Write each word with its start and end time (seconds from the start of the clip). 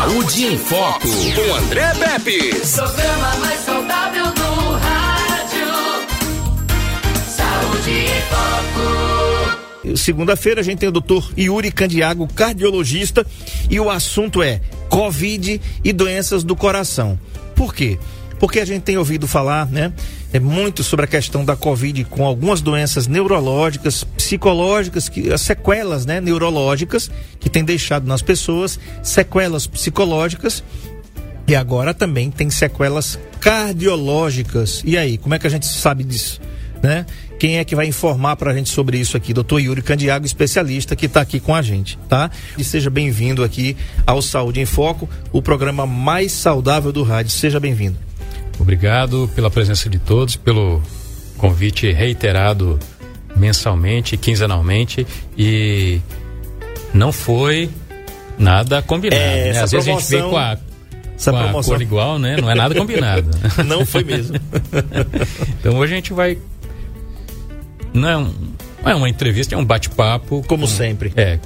Saúde 0.00 0.46
em 0.46 0.56
Foco, 0.56 1.08
com 1.34 1.54
André 1.56 1.92
Pepe. 1.92 2.54
Programa 2.74 3.36
mais 3.36 3.60
saudável 3.60 4.24
do 4.32 4.70
rádio. 4.78 5.68
Saúde 7.28 7.90
em 7.90 8.22
Foco. 9.82 9.98
Segunda-feira 9.98 10.62
a 10.62 10.64
gente 10.64 10.78
tem 10.78 10.88
o 10.88 10.92
doutor 10.92 11.30
Yuri 11.36 11.70
Candiago, 11.70 12.26
cardiologista, 12.34 13.26
e 13.68 13.78
o 13.78 13.90
assunto 13.90 14.42
é 14.42 14.62
Covid 14.88 15.60
e 15.84 15.92
doenças 15.92 16.42
do 16.42 16.56
coração. 16.56 17.20
Por 17.54 17.74
quê? 17.74 17.98
Porque 18.40 18.58
a 18.58 18.64
gente 18.64 18.82
tem 18.82 18.96
ouvido 18.96 19.28
falar, 19.28 19.66
né? 19.66 19.92
É 20.32 20.40
muito 20.40 20.82
sobre 20.82 21.04
a 21.04 21.08
questão 21.08 21.44
da 21.44 21.54
Covid 21.54 22.04
com 22.04 22.24
algumas 22.24 22.62
doenças 22.62 23.06
neurológicas, 23.06 24.02
psicológicas, 24.02 25.08
que, 25.08 25.30
as 25.30 25.42
sequelas, 25.42 26.06
né, 26.06 26.20
neurológicas 26.20 27.10
que 27.38 27.50
tem 27.50 27.62
deixado 27.62 28.06
nas 28.06 28.22
pessoas, 28.22 28.80
sequelas 29.02 29.66
psicológicas 29.66 30.64
e 31.46 31.54
agora 31.54 31.92
também 31.92 32.30
tem 32.30 32.48
sequelas 32.48 33.18
cardiológicas. 33.40 34.82
E 34.84 34.96
aí, 34.96 35.18
como 35.18 35.34
é 35.34 35.38
que 35.38 35.46
a 35.46 35.50
gente 35.50 35.66
sabe 35.66 36.04
disso? 36.04 36.40
Né? 36.82 37.04
Quem 37.38 37.58
é 37.58 37.64
que 37.64 37.74
vai 37.74 37.86
informar 37.86 38.36
para 38.36 38.52
a 38.52 38.54
gente 38.54 38.70
sobre 38.70 38.98
isso 38.98 39.16
aqui? 39.16 39.34
Doutor 39.34 39.58
Yuri 39.58 39.82
Candiago, 39.82 40.24
especialista 40.24 40.96
que 40.96 41.06
está 41.06 41.20
aqui 41.20 41.40
com 41.40 41.54
a 41.54 41.60
gente, 41.60 41.98
tá? 42.08 42.30
E 42.56 42.64
seja 42.64 42.88
bem-vindo 42.88 43.42
aqui 43.44 43.76
ao 44.06 44.22
Saúde 44.22 44.60
em 44.60 44.64
Foco, 44.64 45.08
o 45.32 45.42
programa 45.42 45.86
mais 45.86 46.32
saudável 46.32 46.92
do 46.92 47.02
rádio. 47.02 47.32
Seja 47.32 47.58
bem-vindo. 47.58 48.09
Obrigado 48.60 49.28
pela 49.34 49.50
presença 49.50 49.88
de 49.88 49.98
todos, 49.98 50.36
pelo 50.36 50.82
convite 51.38 51.90
reiterado 51.90 52.78
mensalmente, 53.36 54.16
quinzenalmente 54.16 55.06
e 55.36 56.00
não 56.92 57.10
foi 57.12 57.70
nada 58.38 58.82
combinado. 58.82 59.20
É, 59.22 59.52
né? 59.52 59.60
Às 59.62 59.70
vezes 59.70 59.88
a 59.88 59.92
gente 59.92 60.10
vem 60.10 60.22
com 60.28 60.36
a, 60.36 60.58
essa 61.16 61.30
com 61.30 61.38
a 61.38 61.42
promoção- 61.44 61.74
cor 61.74 61.82
igual, 61.82 62.18
né? 62.18 62.36
Não 62.36 62.50
é 62.50 62.54
nada 62.54 62.74
combinado. 62.74 63.30
Não 63.66 63.86
foi 63.86 64.04
mesmo. 64.04 64.36
então 65.60 65.76
hoje 65.78 65.92
a 65.92 65.96
gente 65.96 66.12
vai. 66.12 66.36
Não 67.94 68.08
é, 68.08 68.16
um- 68.18 68.34
não 68.82 68.90
é 68.90 68.94
uma 68.94 69.08
entrevista, 69.08 69.54
é 69.54 69.58
um 69.58 69.64
bate-papo. 69.64 70.42
Como 70.46 70.62
com- 70.62 70.68
sempre. 70.68 71.12
É. 71.16 71.38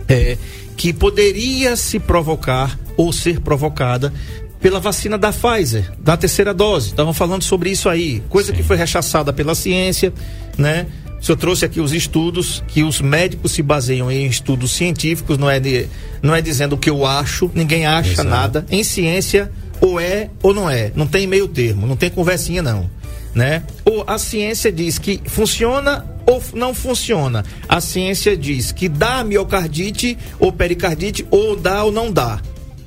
é, 0.09 0.37
que 0.77 0.93
poderia 0.93 1.77
se 1.77 1.99
provocar 1.99 2.79
ou 2.97 3.13
ser 3.13 3.41
provocada 3.41 4.13
pela 4.61 4.81
vacina 4.81 5.19
da 5.19 5.33
Pfizer, 5.33 5.93
da 5.99 6.17
terceira 6.17 6.55
dose. 6.55 6.89
Estavam 6.89 7.13
falando 7.13 7.43
sobre 7.43 7.71
isso 7.71 7.89
aí, 7.89 8.23
coisa 8.29 8.51
Sim. 8.51 8.57
que 8.57 8.63
foi 8.63 8.77
rechaçada 8.77 9.33
pela 9.33 9.55
ciência, 9.55 10.13
né? 10.57 10.87
O 11.21 11.25
senhor 11.25 11.39
trouxe 11.39 11.65
aqui 11.65 11.81
os 11.81 11.93
estudos, 11.93 12.63
que 12.69 12.83
os 12.83 13.01
médicos 13.01 13.53
se 13.53 13.63
baseiam 13.63 14.11
em 14.11 14.27
estudos 14.27 14.73
científicos, 14.73 15.39
não 15.39 15.49
é, 15.49 15.59
de, 15.59 15.89
não 16.23 16.35
é 16.35 16.43
dizendo 16.43 16.75
o 16.75 16.79
que 16.79 16.91
eu 16.91 17.07
acho, 17.07 17.51
ninguém 17.55 17.87
acha 17.87 18.13
Exato. 18.13 18.29
nada. 18.29 18.67
Em 18.71 18.85
ciência, 18.85 19.51
ou 19.81 19.99
é 20.01 20.31
ou 20.43 20.55
não 20.55 20.69
é. 20.71 20.93
Não 20.95 21.07
tem 21.07 21.27
meio 21.27 21.49
termo, 21.49 21.87
não 21.87 21.97
tem 21.97 22.11
conversinha, 22.11 22.63
não. 22.63 22.89
Né? 23.35 23.63
Ou 23.85 24.05
a 24.07 24.19
ciência 24.19 24.73
diz 24.73 24.99
que 24.99 25.21
funciona 25.27 26.07
ou 26.27 26.43
não 26.55 26.75
funciona. 26.75 27.45
A 27.69 27.81
ciência 27.81 28.37
diz 28.37 28.73
que 28.73 28.89
dá 28.89 29.23
miocardite 29.23 30.17
ou 30.39 30.53
pericardite, 30.53 31.27
ou 31.31 31.55
dá 31.55 31.85
ou 31.85 31.93
não 31.93 32.11
dá. 32.11 32.41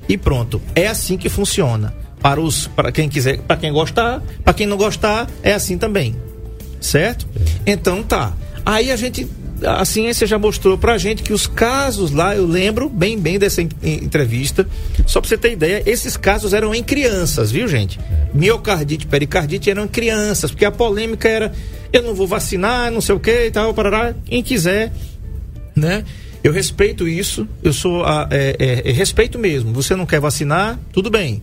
E 0.08 0.18
pronto. 0.18 0.62
É 0.76 0.88
assim 0.88 1.18
que 1.18 1.30
funciona. 1.30 1.94
Para 2.20 2.42
os 2.42 2.68
para 2.68 2.92
quem 2.92 3.08
quiser, 3.08 3.40
para 3.42 3.58
quem 3.58 3.72
gostar, 3.72 4.22
para 4.44 4.54
quem 4.54 4.68
não 4.68 4.76
gostar, 4.76 5.28
é 5.42 5.54
assim 5.54 5.78
também. 5.78 6.16
Certo? 6.80 7.28
Então 7.66 8.02
tá. 8.04 8.34
Aí 8.66 8.92
a 8.92 8.96
gente 8.96 9.28
a 9.62 9.84
ciência 9.84 10.26
já 10.26 10.40
mostrou 10.40 10.78
pra 10.78 10.98
gente 10.98 11.22
que 11.22 11.34
os 11.34 11.46
casos 11.46 12.12
lá, 12.12 12.34
eu 12.34 12.46
lembro 12.46 12.88
bem 12.88 13.20
bem 13.20 13.38
dessa 13.38 13.62
en- 13.62 13.68
en- 13.84 14.06
entrevista, 14.06 14.66
só 15.06 15.20
pra 15.20 15.28
você 15.28 15.38
ter 15.38 15.52
ideia, 15.52 15.84
esses 15.86 16.16
casos 16.16 16.54
eram 16.54 16.74
em 16.74 16.82
crianças, 16.82 17.52
viu, 17.52 17.68
gente? 17.68 18.00
Miocardite, 18.34 19.06
pericardite 19.06 19.70
eram 19.70 19.84
em 19.84 19.88
crianças, 19.90 20.50
porque 20.52 20.64
a 20.64 20.72
polêmica 20.72 21.28
era 21.28 21.52
eu 21.92 22.02
não 22.04 22.16
vou 22.16 22.26
vacinar, 22.26 22.90
não 22.90 23.02
sei 23.02 23.16
o 23.16 23.20
que 23.20 23.48
e 23.48 23.52
tal, 23.52 23.74
parará, 23.74 24.14
quem 24.24 24.42
quiser, 24.42 24.94
né? 25.76 26.06
Eu 26.42 26.54
respeito 26.54 27.06
isso, 27.06 27.46
eu 27.62 27.74
sou 27.74 28.06
a, 28.06 28.30
é, 28.32 28.56
é, 28.86 28.90
é 28.90 28.94
respeito 28.94 29.38
mesmo. 29.38 29.74
Você 29.74 29.94
não 29.94 30.06
quer 30.06 30.22
vacinar, 30.22 30.80
tudo 30.94 31.10
bem. 31.10 31.42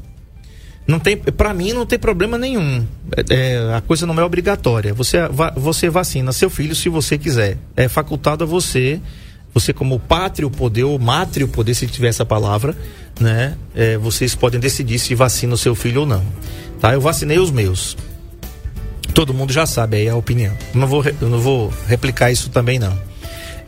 Não 0.86 1.00
tem, 1.00 1.16
para 1.16 1.52
mim 1.52 1.72
não 1.72 1.84
tem 1.84 1.98
problema 1.98 2.38
nenhum. 2.38 2.86
É, 3.28 3.34
é, 3.34 3.74
a 3.74 3.80
coisa 3.80 4.06
não 4.06 4.18
é 4.20 4.24
obrigatória. 4.24 4.94
Você, 4.94 5.26
va- 5.28 5.52
você 5.56 5.90
vacina 5.90 6.32
seu 6.32 6.48
filho 6.48 6.74
se 6.76 6.88
você 6.88 7.18
quiser. 7.18 7.58
É 7.76 7.88
facultado 7.88 8.44
a 8.44 8.46
você, 8.46 9.00
você 9.52 9.72
como 9.72 9.98
pátrio 9.98 10.48
poder 10.48 10.84
ou 10.84 10.96
mátrio 10.98 11.48
poder, 11.48 11.74
se 11.74 11.88
tiver 11.88 12.08
essa 12.08 12.24
palavra, 12.24 12.76
né? 13.18 13.56
É, 13.74 13.98
vocês 13.98 14.34
podem 14.36 14.60
decidir 14.60 14.98
se 15.00 15.12
vacina 15.14 15.54
o 15.54 15.58
seu 15.58 15.74
filho 15.74 16.02
ou 16.02 16.06
não. 16.06 16.24
Tá? 16.80 16.92
Eu 16.92 17.00
vacinei 17.00 17.38
os 17.38 17.50
meus. 17.50 17.96
Todo 19.12 19.34
mundo 19.34 19.52
já 19.52 19.66
sabe 19.66 19.96
aí 19.96 20.08
a 20.08 20.14
opinião. 20.14 20.54
Não 20.72 20.86
vou, 20.86 21.02
eu 21.04 21.28
não 21.28 21.40
vou 21.40 21.72
replicar 21.88 22.30
isso 22.30 22.50
também 22.50 22.78
não. 22.78 22.96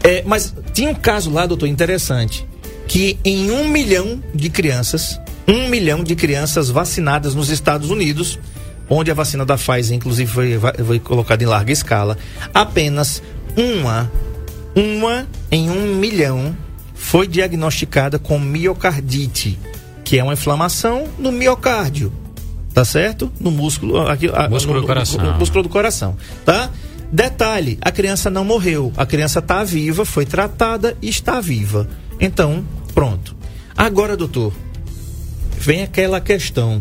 É, 0.05 0.23
mas 0.25 0.55
tinha 0.73 0.91
um 0.91 0.95
caso 0.95 1.31
lá, 1.31 1.47
doutor, 1.47 1.67
interessante, 1.67 2.47
que 2.87 3.19
em 3.25 3.51
um 3.51 3.67
milhão 3.69 4.23
de 4.35 4.49
crianças, 4.51 5.19
um 5.49 5.69
milhão 5.69 6.05
de 6.05 6.15
crianças 6.15 6.69
vacinadas 6.71 7.35
nos 7.35 7.49
Estados 7.49 7.91
Unidos, 7.91 8.39
onde 8.89 9.11
a 9.11 9.15
vacina 9.15 9.45
da 9.45 9.57
Pfizer, 9.57 9.97
inclusive, 9.97 10.31
foi, 10.31 10.59
foi 10.85 10.99
colocada 10.99 11.43
em 11.43 11.47
larga 11.47 11.73
escala, 11.73 12.17
apenas 12.55 13.23
uma, 13.57 14.11
uma 14.77 15.27
em 15.51 15.71
um 15.71 15.95
milhão 15.97 16.57
foi 16.95 17.27
diagnosticada 17.27 18.19
com 18.19 18.39
miocardite, 18.39 19.59
que 20.05 20.19
é 20.19 20.23
uma 20.25 20.33
inflamação 20.35 21.07
no 21.19 21.31
miocárdio, 21.33 22.13
tá 22.75 22.85
certo? 22.85 23.33
No 23.41 23.51
músculo, 23.51 24.07
aqui, 24.09 24.29
Músculo 24.51 24.77
no- 24.77 24.81
do 24.83 24.87
coração. 24.87 25.21
no- 25.25 25.33
no 25.33 25.39
músculo 25.39 25.63
do 25.63 25.69
coração, 25.69 26.17
tá? 26.45 26.71
Detalhe, 27.11 27.79
a 27.81 27.91
criança 27.91 28.29
não 28.29 28.45
morreu, 28.45 28.93
a 28.97 29.07
criança 29.07 29.39
está 29.39 29.65
viva, 29.65 30.05
foi 30.05 30.27
tratada 30.27 30.95
e 31.01 31.09
está 31.09 31.41
viva. 31.41 31.89
Então, 32.21 32.63
pronto. 32.95 33.35
Agora, 33.77 34.15
doutor, 34.17 34.53
vem 35.69 35.83
aquela 35.83 36.19
questão. 36.19 36.81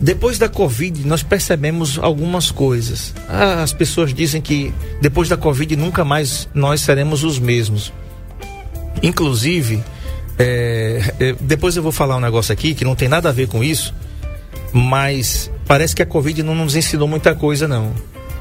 Depois 0.00 0.38
da 0.38 0.48
Covid, 0.48 1.04
nós 1.04 1.24
percebemos 1.24 1.98
algumas 1.98 2.52
coisas. 2.52 3.12
Ah, 3.28 3.64
as 3.64 3.72
pessoas 3.72 4.14
dizem 4.14 4.40
que 4.40 4.72
depois 5.00 5.28
da 5.28 5.36
Covid 5.36 5.74
nunca 5.74 6.04
mais 6.04 6.48
nós 6.54 6.82
seremos 6.82 7.24
os 7.24 7.40
mesmos. 7.40 7.92
Inclusive, 9.02 9.82
é, 10.38 11.14
é, 11.18 11.34
depois 11.40 11.76
eu 11.76 11.82
vou 11.82 11.90
falar 11.90 12.16
um 12.16 12.20
negócio 12.20 12.52
aqui 12.52 12.76
que 12.76 12.84
não 12.84 12.94
tem 12.94 13.08
nada 13.08 13.28
a 13.28 13.32
ver 13.32 13.48
com 13.48 13.64
isso, 13.64 13.92
mas 14.72 15.50
parece 15.66 15.96
que 15.96 16.02
a 16.02 16.06
Covid 16.06 16.44
não 16.44 16.54
nos 16.54 16.76
ensinou 16.76 17.08
muita 17.08 17.34
coisa, 17.34 17.66
não. 17.66 17.92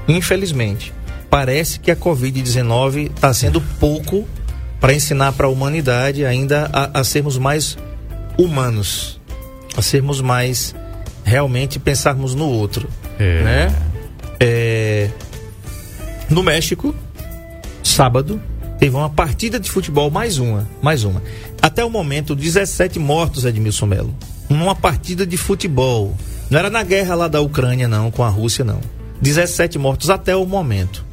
Infelizmente. 0.07 0.94
Parece 1.27 1.79
que 1.79 1.89
a 1.89 1.95
Covid-19 1.95 3.09
está 3.15 3.33
sendo 3.33 3.59
pouco 3.79 4.27
para 4.79 4.94
ensinar 4.94 5.31
para 5.31 5.47
a 5.47 5.50
humanidade 5.50 6.23
ainda 6.23 6.69
a, 6.71 7.00
a 7.00 7.03
sermos 7.03 7.39
mais 7.39 7.75
humanos, 8.38 9.19
a 9.75 9.81
sermos 9.81 10.22
mais 10.22 10.74
realmente 11.24 11.80
pensarmos 11.80 12.33
no 12.36 12.48
outro, 12.48 12.88
É. 13.19 13.42
né? 13.44 13.75
É, 14.39 15.10
no 16.30 16.44
México, 16.44 16.94
sábado, 17.83 18.42
teve 18.80 18.95
uma 18.95 19.10
partida 19.10 19.60
de 19.60 19.69
futebol, 19.72 20.10
mais 20.12 20.38
uma, 20.38 20.68
mais 20.81 21.04
uma. 21.04 21.22
Até 21.62 21.83
o 21.83 21.89
momento, 21.89 22.36
17 22.36 23.00
mortos, 23.00 23.45
Edmilson 23.45 23.86
Melo. 23.86 24.16
Numa 24.50 24.75
partida 24.75 25.25
de 25.25 25.38
futebol. 25.38 26.16
Não 26.50 26.60
era 26.60 26.69
na 26.69 26.83
guerra 26.83 27.16
lá 27.16 27.28
da 27.28 27.42
Ucrânia, 27.42 27.88
não, 27.88 28.12
com 28.12 28.24
a 28.24 28.30
Rússia, 28.30 28.63
não. 28.63 28.80
17 29.21 29.80
mortos 29.80 30.10
até 30.10 30.36
o 30.36 30.45
momento. 30.45 31.04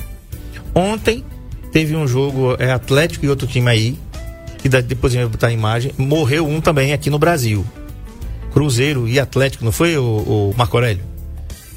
Ontem 0.74 1.24
teve 1.70 1.96
um 1.96 2.06
jogo, 2.06 2.54
é 2.58 2.70
Atlético 2.70 3.24
e 3.24 3.28
outro 3.28 3.46
time 3.46 3.70
aí, 3.70 3.98
que 4.58 4.68
depois 4.68 5.12
gente 5.12 5.22
vai 5.22 5.30
botar 5.32 5.46
a 5.46 5.52
imagem. 5.52 5.92
Morreu 5.96 6.46
um 6.46 6.60
também 6.60 6.92
aqui 6.92 7.08
no 7.08 7.18
Brasil. 7.18 7.64
Cruzeiro 8.52 9.08
e 9.08 9.18
Atlético, 9.18 9.64
não 9.64 9.72
foi 9.72 9.96
o, 9.96 10.02
o 10.04 10.54
Marco 10.56 10.76
Aurélio? 10.76 11.04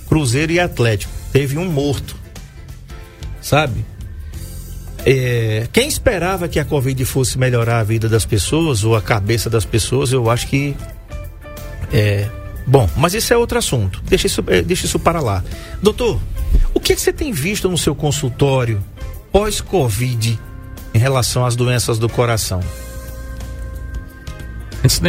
Cruzeiro 0.08 0.52
e 0.52 0.60
Atlético. 0.60 1.12
Teve 1.32 1.58
um 1.58 1.66
morto. 1.66 2.16
Sabe? 3.42 3.86
É, 5.06 5.68
quem 5.72 5.88
esperava 5.88 6.48
que 6.48 6.60
a 6.60 6.66
Covid 6.66 7.06
fosse 7.06 7.38
melhorar 7.38 7.80
a 7.80 7.84
vida 7.84 8.10
das 8.10 8.26
pessoas 8.26 8.84
ou 8.84 8.96
a 8.96 9.02
cabeça 9.02 9.50
das 9.50 9.64
pessoas, 9.64 10.12
eu 10.12 10.30
acho 10.30 10.48
que. 10.48 10.76
É, 11.94 12.28
bom, 12.66 12.90
mas 12.98 13.14
isso 13.14 13.34
é 13.34 13.38
outro 13.38 13.58
assunto. 13.58 14.02
Deixa 14.06 14.28
isso, 14.28 14.44
é, 14.48 14.62
deixa 14.62 14.86
isso 14.86 14.98
para 15.00 15.22
lá. 15.22 15.44
Doutor, 15.82 16.20
o 16.74 16.80
que, 16.80 16.94
é 16.94 16.96
que 16.96 17.02
você 17.02 17.14
tem 17.14 17.32
visto 17.32 17.70
no 17.70 17.78
seu 17.78 17.94
consultório 17.94 18.84
pós-Covid 19.32 20.40
em 20.94 20.98
relação 20.98 21.46
às 21.46 21.56
doenças 21.56 22.00
do 22.00 22.10
coração? 22.10 22.62
Antes 24.86 25.02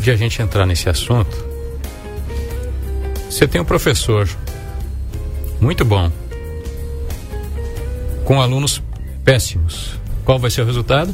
de 0.00 0.12
a 0.12 0.16
gente 0.16 0.40
entrar 0.40 0.64
nesse 0.64 0.88
assunto, 0.88 1.44
você 3.28 3.48
tem 3.48 3.60
um 3.60 3.64
professor 3.64 4.28
muito 5.60 5.84
bom, 5.84 6.08
com 8.24 8.40
alunos 8.40 8.80
péssimos. 9.24 9.98
Qual 10.24 10.38
vai 10.38 10.52
ser 10.52 10.62
o 10.62 10.64
resultado? 10.64 11.12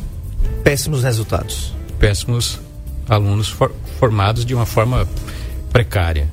Péssimos 0.62 1.02
resultados. 1.02 1.75
Péssimos 1.99 2.61
alunos 3.08 3.49
for, 3.49 3.75
formados 3.99 4.44
de 4.44 4.55
uma 4.55 4.66
forma 4.66 5.08
precária. 5.73 6.31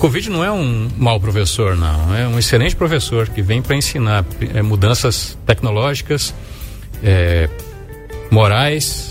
Covid 0.00 0.28
não 0.28 0.42
é 0.42 0.50
um 0.50 0.90
mau 0.96 1.20
professor, 1.20 1.76
não. 1.76 2.12
É 2.12 2.26
um 2.26 2.36
excelente 2.36 2.74
professor 2.74 3.28
que 3.28 3.42
vem 3.42 3.62
para 3.62 3.76
ensinar 3.76 4.26
é, 4.54 4.60
mudanças 4.60 5.38
tecnológicas, 5.46 6.34
é, 7.00 7.48
morais, 8.28 9.09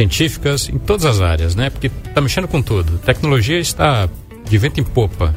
científicas, 0.00 0.70
em 0.70 0.78
todas 0.78 1.04
as 1.04 1.20
áreas, 1.20 1.54
né? 1.54 1.68
Porque 1.68 1.88
está 1.88 2.20
mexendo 2.22 2.48
com 2.48 2.62
tudo. 2.62 2.98
Tecnologia 2.98 3.58
está 3.58 4.08
de 4.48 4.58
vento 4.58 4.80
em 4.80 4.84
popa. 4.84 5.34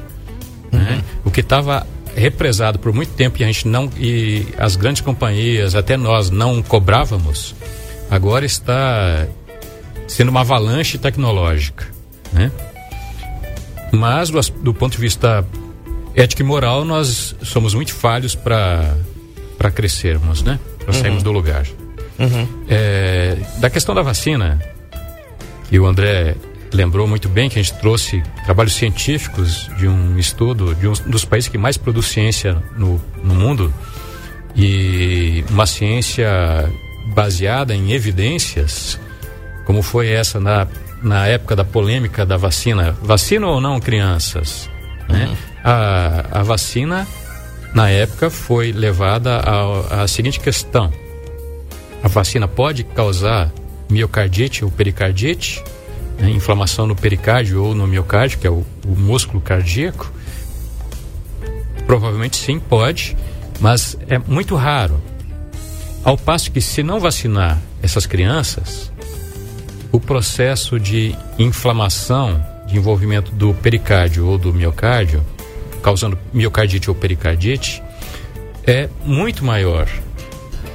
Né? 0.71 0.79
Uhum. 0.79 0.79
Né? 0.79 1.03
O 1.25 1.31
que 1.31 1.41
estava 1.41 1.85
represado 2.15 2.79
por 2.79 2.93
muito 2.93 3.11
tempo 3.13 3.41
e 3.41 3.43
a 3.43 3.47
gente 3.47 3.67
não 3.67 3.89
e 3.97 4.47
as 4.57 4.75
grandes 4.75 5.01
companhias, 5.01 5.75
até 5.75 5.97
nós 5.97 6.29
não 6.29 6.61
cobrávamos, 6.61 7.55
agora 8.09 8.45
está 8.45 9.27
sendo 10.07 10.29
uma 10.29 10.41
avalanche 10.41 10.97
tecnológica, 10.97 11.87
né? 12.31 12.51
Mas 13.91 14.29
do, 14.29 14.39
do 14.61 14.73
ponto 14.73 14.93
de 14.93 14.99
vista 14.99 15.45
ético 16.15 16.41
e 16.41 16.45
moral, 16.45 16.85
nós 16.85 17.35
somos 17.41 17.73
muito 17.73 17.93
falhos 17.93 18.35
para 18.35 18.95
para 19.57 19.71
crescermos, 19.71 20.43
né? 20.43 20.59
Para 20.79 20.93
sairmos 20.93 21.23
uhum. 21.23 21.23
do 21.23 21.31
lugar. 21.31 21.65
Uhum. 22.19 22.65
É, 22.69 23.37
da 23.57 23.69
questão 23.69 23.93
da 23.95 24.01
vacina, 24.01 24.59
que 25.69 25.79
o 25.79 25.85
André 25.85 26.35
lembrou 26.71 27.07
muito 27.07 27.29
bem 27.29 27.49
que 27.49 27.59
a 27.59 27.61
gente 27.61 27.77
trouxe 27.79 28.23
trabalhos 28.45 28.73
científicos 28.73 29.69
de 29.77 29.87
um 29.87 30.17
estudo 30.17 30.73
de 30.75 30.87
um 30.87 30.93
dos 31.07 31.23
países 31.23 31.47
que 31.47 31.57
mais 31.57 31.77
produz 31.77 32.07
ciência 32.07 32.61
no, 32.75 32.99
no 33.23 33.35
mundo 33.35 33.73
e 34.55 35.43
uma 35.49 35.65
ciência 35.65 36.27
baseada 37.13 37.75
em 37.75 37.91
evidências, 37.91 38.99
como 39.65 39.81
foi 39.81 40.09
essa 40.09 40.39
na, 40.39 40.67
na 41.01 41.27
época 41.27 41.55
da 41.55 41.63
polêmica 41.63 42.25
da 42.25 42.37
vacina, 42.37 42.95
vacina 43.01 43.47
ou 43.47 43.59
não 43.59 43.79
crianças, 43.79 44.69
né? 45.09 45.27
Uhum. 45.27 45.35
A, 45.63 46.39
a 46.39 46.43
vacina 46.43 47.07
na 47.73 47.89
época 47.89 48.29
foi 48.29 48.71
levada 48.71 49.39
à 49.89 50.07
seguinte 50.07 50.39
questão: 50.39 50.91
a 52.03 52.07
vacina 52.07 52.47
pode 52.47 52.83
causar 52.83 53.51
miocardite 53.89 54.63
ou 54.63 54.69
pericardite? 54.69 55.63
né, 56.19 56.29
inflamação 56.29 56.87
no 56.87 56.95
pericárdio 56.95 57.63
ou 57.63 57.75
no 57.75 57.87
miocárdio, 57.87 58.39
que 58.39 58.47
é 58.47 58.49
o, 58.49 58.65
o 58.85 58.95
músculo 58.95 59.41
cardíaco? 59.41 60.11
Provavelmente 61.85 62.37
sim, 62.37 62.59
pode, 62.59 63.17
mas 63.59 63.97
é 64.07 64.17
muito 64.17 64.55
raro. 64.55 65.01
Ao 66.03 66.17
passo 66.17 66.51
que, 66.51 66.61
se 66.61 66.83
não 66.83 66.99
vacinar 66.99 67.61
essas 67.81 68.05
crianças, 68.05 68.91
o 69.91 69.99
processo 69.99 70.79
de 70.79 71.15
inflamação, 71.37 72.43
de 72.67 72.77
envolvimento 72.77 73.31
do 73.31 73.53
pericárdio 73.53 74.27
ou 74.27 74.37
do 74.37 74.53
miocárdio, 74.53 75.23
causando 75.81 76.17
miocardite 76.33 76.89
ou 76.89 76.95
pericardite, 76.95 77.81
é 78.65 78.89
muito 79.05 79.43
maior. 79.43 79.87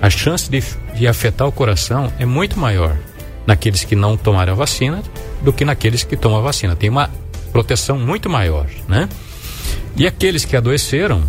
A 0.01 0.11
chance 0.11 0.51
de, 0.51 0.63
de 0.95 1.07
afetar 1.07 1.47
o 1.47 1.53
coração 1.53 2.13
é 2.19 2.25
muito 2.25 2.59
maior 2.59 2.97
naqueles 3.47 3.85
que 3.85 3.97
não 3.97 4.17
tomaram 4.17 4.53
a 4.53 4.57
vacina 4.57 5.03
do 5.43 5.53
que 5.53 5.65
naqueles 5.65 6.05
que 6.05 6.17
tomam 6.17 6.39
a 6.39 6.43
vacina. 6.43 6.77
Tem 6.77 6.91
uma 6.91 7.11
proteção 7.53 7.99
muito 7.99 8.29
maior, 8.29 8.67
né? 8.87 9.09
E 9.97 10.07
aqueles 10.07 10.45
que 10.45 10.57
adoeceram 10.57 11.23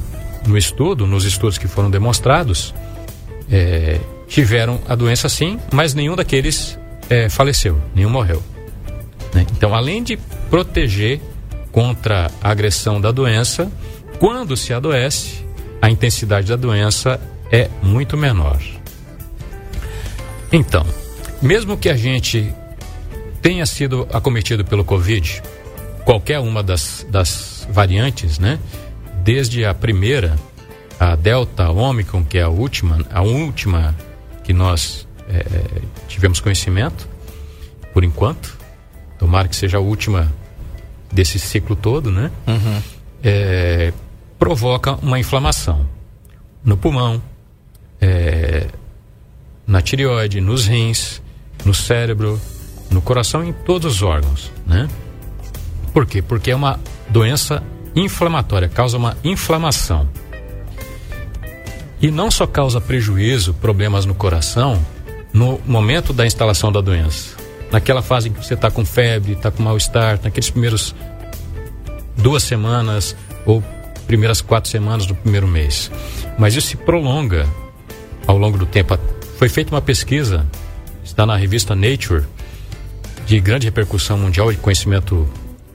no 0.45 0.57
estudo, 0.57 1.07
nos 1.07 1.25
estudos 1.25 1.57
que 1.57 1.67
foram 1.67 1.89
demonstrados, 1.89 2.73
é, 3.49 3.99
tiveram 4.27 4.79
a 4.87 4.95
doença 4.95 5.27
sim, 5.27 5.59
mas 5.71 5.93
nenhum 5.93 6.15
daqueles 6.15 6.77
é, 7.09 7.29
faleceu, 7.29 7.81
nenhum 7.95 8.09
morreu. 8.09 8.43
Né? 9.33 9.45
Então, 9.55 9.73
além 9.73 10.03
de 10.03 10.17
proteger 10.49 11.19
contra 11.71 12.29
a 12.41 12.51
agressão 12.51 13.01
da 13.01 13.11
doença, 13.11 13.71
quando 14.19 14.55
se 14.55 14.73
adoece, 14.73 15.45
a 15.81 15.89
intensidade 15.89 16.47
da 16.47 16.55
doença 16.55 17.19
é 17.51 17.69
muito 17.81 18.17
menor. 18.17 18.59
Então, 20.51 20.85
mesmo 21.41 21.77
que 21.77 21.89
a 21.89 21.95
gente 21.95 22.53
tenha 23.41 23.65
sido 23.65 24.07
acometido 24.11 24.65
pelo 24.65 24.83
Covid, 24.83 25.41
qualquer 26.03 26.39
uma 26.39 26.63
das, 26.63 27.05
das 27.09 27.67
variantes, 27.71 28.39
né? 28.39 28.59
Desde 29.23 29.65
a 29.65 29.73
primeira, 29.73 30.35
a 30.99 31.15
Delta, 31.15 31.65
a 31.65 31.71
Omicron, 31.71 32.23
que 32.23 32.37
é 32.37 32.41
a 32.41 32.49
última, 32.49 33.05
a 33.11 33.21
última 33.21 33.95
que 34.43 34.53
nós 34.53 35.07
é, 35.29 35.43
tivemos 36.07 36.39
conhecimento, 36.39 37.07
por 37.93 38.03
enquanto. 38.03 38.57
Tomara 39.17 39.47
que 39.47 39.55
seja 39.55 39.77
a 39.77 39.81
última 39.81 40.31
desse 41.11 41.39
ciclo 41.39 41.75
todo, 41.75 42.11
né? 42.11 42.31
Uhum. 42.47 42.81
É, 43.23 43.93
provoca 44.37 44.93
uma 44.95 45.19
inflamação 45.19 45.85
no 46.63 46.77
pulmão, 46.77 47.21
é, 48.01 48.67
na 49.67 49.81
tireoide, 49.81 50.41
nos 50.41 50.67
rins, 50.67 51.21
no 51.65 51.73
cérebro, 51.73 52.39
no 52.89 53.01
coração 53.01 53.43
em 53.43 53.53
todos 53.53 53.95
os 53.95 54.01
órgãos, 54.01 54.51
né? 54.65 54.87
Por 55.93 56.05
quê? 56.05 56.21
Porque 56.21 56.51
é 56.51 56.55
uma 56.55 56.79
doença 57.09 57.63
inflamatória, 57.95 58.69
causa 58.69 58.97
uma 58.97 59.17
inflamação. 59.23 60.09
E 62.01 62.09
não 62.09 62.31
só 62.31 62.47
causa 62.47 62.79
prejuízo, 62.79 63.53
problemas 63.55 64.05
no 64.05 64.15
coração, 64.15 64.83
no 65.33 65.59
momento 65.65 66.13
da 66.13 66.25
instalação 66.25 66.71
da 66.71 66.81
doença. 66.81 67.35
Naquela 67.71 68.01
fase 68.01 68.29
em 68.29 68.33
que 68.33 68.43
você 68.43 68.53
está 68.53 68.71
com 68.71 68.85
febre, 68.85 69.33
está 69.33 69.51
com 69.51 69.61
mal-estar, 69.61 70.19
naqueles 70.23 70.49
primeiros 70.49 70.95
duas 72.17 72.43
semanas 72.43 73.15
ou 73.45 73.63
primeiras 74.07 74.41
quatro 74.41 74.69
semanas 74.69 75.05
do 75.05 75.13
primeiro 75.13 75.47
mês. 75.47 75.91
Mas 76.37 76.55
isso 76.55 76.67
se 76.67 76.77
prolonga 76.77 77.45
ao 78.29 78.37
longo 78.37 78.59
do 78.59 78.65
tempo. 78.67 78.95
Foi 79.39 79.49
feita 79.49 79.73
uma 79.73 79.81
pesquisa, 79.81 80.45
está 81.03 81.25
na 81.25 81.35
revista 81.35 81.75
Nature, 81.75 82.25
de 83.25 83.39
grande 83.39 83.65
repercussão 83.65 84.19
mundial 84.19 84.51
e 84.51 84.55
conhecimento 84.55 85.27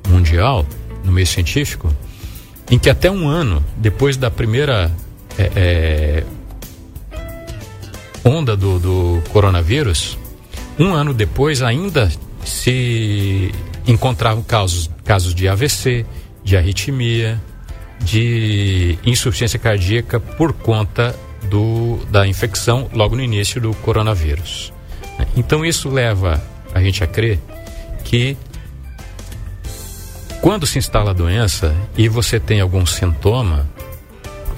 mundial 0.09 0.65
no 1.03 1.11
meio 1.11 1.27
científico, 1.27 1.93
em 2.71 2.79
que 2.79 2.89
até 2.89 3.11
um 3.11 3.27
ano 3.27 3.65
depois 3.77 4.17
da 4.17 4.31
primeira 4.31 4.93
é, 5.37 5.51
é, 5.57 6.25
onda 8.25 8.57
do, 8.57 8.79
do 8.79 9.23
coronavírus, 9.31 10.17
um 10.79 10.95
ano 10.95 11.13
depois 11.13 11.61
ainda 11.61 12.09
se 12.45 13.53
encontravam 13.85 14.45
casos, 14.45 14.89
casos 15.05 15.35
de 15.35 15.49
AVC, 15.49 16.07
de 16.45 16.57
arritmia, 16.57 17.43
de 17.99 18.97
insuficiência 19.05 19.59
cardíaca 19.59 20.21
por 20.21 20.53
conta 20.53 21.17
do, 21.55 22.05
da 22.11 22.27
infecção 22.27 22.91
logo 22.93 23.15
no 23.15 23.23
início 23.23 23.61
do 23.61 23.73
coronavírus. 23.75 24.73
Então 25.37 25.65
isso 25.65 25.89
leva 25.89 26.43
a 26.75 26.83
gente 26.83 27.05
a 27.05 27.07
crer 27.07 27.39
que 28.03 28.37
quando 30.41 30.67
se 30.67 30.81
instala 30.81 31.13
a 31.13 31.15
doença 31.15 31.73
e 31.97 32.09
você 32.09 32.41
tem 32.41 32.61
algum 32.61 32.85
sintoma, 32.85 33.69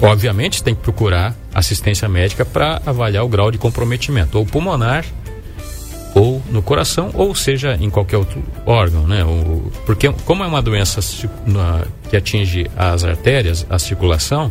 obviamente 0.00 0.62
tem 0.62 0.74
que 0.74 0.80
procurar 0.80 1.36
assistência 1.54 2.08
médica 2.08 2.46
para 2.46 2.80
avaliar 2.86 3.24
o 3.24 3.28
grau 3.28 3.50
de 3.50 3.58
comprometimento, 3.58 4.38
ou 4.38 4.46
pulmonar 4.46 5.04
ou 6.14 6.42
no 6.50 6.62
coração 6.62 7.10
ou 7.12 7.34
seja 7.34 7.76
em 7.78 7.90
qualquer 7.90 8.16
outro 8.16 8.42
órgão, 8.64 9.06
né? 9.06 9.18
Porque 9.84 10.10
como 10.24 10.42
é 10.42 10.46
uma 10.46 10.62
doença 10.62 11.00
que 12.08 12.16
atinge 12.16 12.70
as 12.74 13.04
artérias, 13.04 13.66
a 13.68 13.78
circulação, 13.78 14.50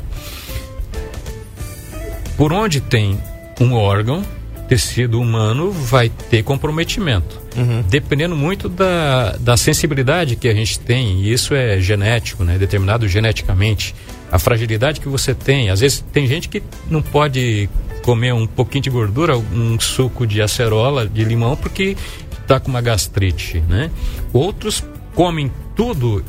por 2.37 2.53
onde 2.53 2.81
tem 2.81 3.19
um 3.59 3.73
órgão, 3.73 4.23
tecido 4.67 5.19
humano 5.19 5.71
vai 5.71 6.09
ter 6.09 6.43
comprometimento. 6.43 7.39
Uhum. 7.55 7.83
Dependendo 7.87 8.35
muito 8.35 8.67
da, 8.67 9.35
da 9.39 9.55
sensibilidade 9.55 10.35
que 10.35 10.47
a 10.47 10.53
gente 10.53 10.79
tem, 10.79 11.21
e 11.21 11.31
isso 11.31 11.53
é 11.53 11.79
genético, 11.79 12.43
né? 12.43 12.57
Determinado 12.57 13.07
geneticamente. 13.07 13.95
A 14.31 14.39
fragilidade 14.39 14.99
que 14.99 15.07
você 15.07 15.33
tem. 15.33 15.69
Às 15.69 15.79
vezes 15.79 16.03
tem 16.11 16.27
gente 16.27 16.49
que 16.49 16.61
não 16.89 17.01
pode 17.01 17.69
comer 18.01 18.33
um 18.33 18.45
pouquinho 18.45 18.83
de 18.83 18.89
gordura, 18.89 19.37
um 19.37 19.79
suco 19.79 20.27
de 20.27 20.41
acerola, 20.41 21.07
de 21.07 21.23
limão, 21.23 21.55
porque 21.55 21.95
está 22.41 22.59
com 22.59 22.69
uma 22.69 22.81
gastrite, 22.81 23.61
né? 23.69 23.89
Outros 24.33 24.83
comem 25.13 25.51
tudo 25.75 26.23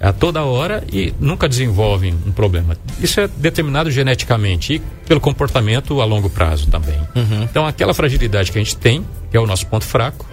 a 0.00 0.12
toda 0.12 0.42
hora 0.44 0.84
e 0.92 1.14
nunca 1.18 1.48
desenvolvem 1.48 2.14
um 2.26 2.32
problema. 2.32 2.76
Isso 3.00 3.20
é 3.20 3.28
determinado 3.28 3.90
geneticamente 3.90 4.74
e 4.74 4.78
pelo 5.06 5.20
comportamento 5.20 6.00
a 6.00 6.04
longo 6.04 6.28
prazo 6.28 6.66
também. 6.68 6.98
Uhum. 7.14 7.42
Então, 7.42 7.66
aquela 7.66 7.94
fragilidade 7.94 8.52
que 8.52 8.58
a 8.58 8.62
gente 8.62 8.76
tem, 8.76 9.04
que 9.30 9.36
é 9.36 9.40
o 9.40 9.46
nosso 9.46 9.66
ponto 9.66 9.84
fraco, 9.84 10.26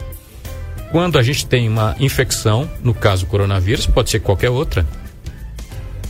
quando 0.91 1.17
a 1.17 1.23
gente 1.23 1.45
tem 1.45 1.67
uma 1.67 1.95
infecção, 1.99 2.69
no 2.83 2.93
caso 2.93 3.25
coronavírus, 3.25 3.87
pode 3.87 4.09
ser 4.09 4.19
qualquer 4.19 4.49
outra, 4.49 4.85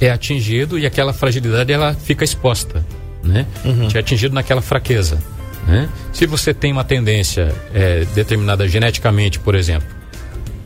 é 0.02 0.12
atingido 0.12 0.78
e 0.78 0.86
aquela 0.86 1.14
fragilidade 1.14 1.72
ela 1.72 1.94
fica 1.94 2.26
exposta, 2.26 2.86
né? 3.24 3.46
Uhum. 3.64 3.88
É 3.94 4.00
atingido 4.00 4.36
naquela 4.36 4.62
fraqueza. 4.62 5.24
Né? 5.66 5.88
Se 6.12 6.26
você 6.26 6.54
tem 6.54 6.74
uma 6.74 6.84
tendência 6.84 7.54
é, 7.74 8.06
determinada 8.14 8.68
geneticamente, 8.68 9.40
por 9.40 9.56
exemplo, 9.56 9.88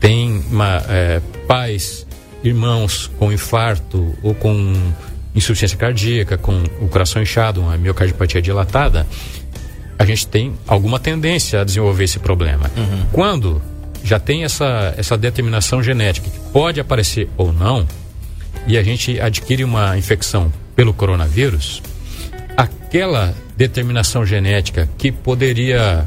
tem 0.00 0.42
uma, 0.50 0.82
é, 0.88 1.20
pais 1.46 2.07
irmãos 2.42 3.10
com 3.18 3.32
infarto 3.32 4.14
ou 4.22 4.34
com 4.34 4.74
insuficiência 5.34 5.76
cardíaca, 5.76 6.36
com 6.36 6.62
o 6.80 6.88
coração 6.88 7.22
inchado, 7.22 7.60
uma 7.60 7.76
miocardiopatia 7.76 8.42
dilatada, 8.42 9.06
a 9.98 10.04
gente 10.04 10.26
tem 10.26 10.54
alguma 10.66 10.98
tendência 10.98 11.60
a 11.60 11.64
desenvolver 11.64 12.04
esse 12.04 12.18
problema. 12.18 12.70
Uhum. 12.76 13.06
Quando 13.12 13.62
já 14.02 14.18
tem 14.18 14.44
essa, 14.44 14.94
essa 14.96 15.18
determinação 15.18 15.82
genética 15.82 16.30
que 16.30 16.38
pode 16.52 16.80
aparecer 16.80 17.28
ou 17.36 17.52
não, 17.52 17.86
e 18.66 18.76
a 18.78 18.82
gente 18.82 19.20
adquire 19.20 19.64
uma 19.64 19.96
infecção 19.96 20.52
pelo 20.76 20.92
coronavírus, 20.92 21.82
aquela 22.56 23.34
determinação 23.56 24.24
genética 24.24 24.88
que 24.96 25.10
poderia 25.10 26.06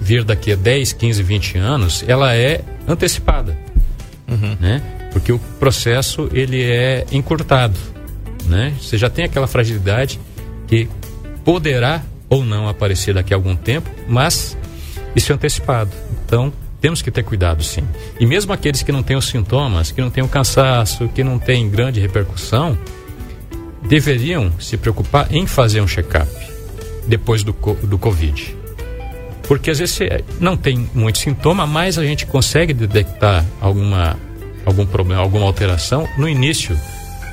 vir 0.00 0.24
daqui 0.24 0.52
a 0.52 0.56
10, 0.56 0.92
15, 0.92 1.22
20 1.22 1.58
anos, 1.58 2.04
ela 2.06 2.34
é 2.34 2.60
antecipada. 2.86 3.56
Uhum. 4.28 4.56
Né? 4.60 4.82
Porque 5.12 5.32
o 5.32 5.38
processo 5.58 6.28
ele 6.32 6.62
é 6.62 7.06
encurtado, 7.12 7.78
né? 8.46 8.74
Você 8.80 8.96
já 8.98 9.08
tem 9.08 9.24
aquela 9.24 9.46
fragilidade 9.46 10.20
que 10.66 10.88
poderá 11.44 12.02
ou 12.28 12.44
não 12.44 12.68
aparecer 12.68 13.14
daqui 13.14 13.32
a 13.32 13.36
algum 13.36 13.56
tempo, 13.56 13.90
mas 14.06 14.56
isso 15.16 15.32
é 15.32 15.34
antecipado. 15.34 15.90
Então, 16.24 16.52
temos 16.80 17.02
que 17.02 17.10
ter 17.10 17.22
cuidado 17.22 17.62
sim. 17.62 17.82
E 18.20 18.26
mesmo 18.26 18.52
aqueles 18.52 18.82
que 18.82 18.92
não 18.92 19.02
têm 19.02 19.16
os 19.16 19.26
sintomas, 19.26 19.90
que 19.90 20.00
não 20.00 20.10
têm 20.10 20.22
o 20.22 20.28
cansaço, 20.28 21.08
que 21.08 21.24
não 21.24 21.38
têm 21.38 21.68
grande 21.68 22.00
repercussão, 22.00 22.78
deveriam 23.82 24.52
se 24.60 24.76
preocupar 24.76 25.32
em 25.34 25.46
fazer 25.46 25.80
um 25.80 25.88
check-up 25.88 26.30
depois 27.06 27.42
do, 27.42 27.52
do 27.82 27.98
Covid. 27.98 28.56
Porque 29.48 29.70
às 29.70 29.78
vezes 29.78 29.98
não 30.38 30.56
tem 30.56 30.88
muito 30.94 31.18
sintoma, 31.18 31.66
mas 31.66 31.98
a 31.98 32.04
gente 32.04 32.26
consegue 32.26 32.74
detectar 32.74 33.44
alguma 33.60 34.16
algum 34.68 34.86
problema, 34.86 35.22
alguma 35.22 35.46
alteração 35.46 36.08
no 36.16 36.28
início 36.28 36.78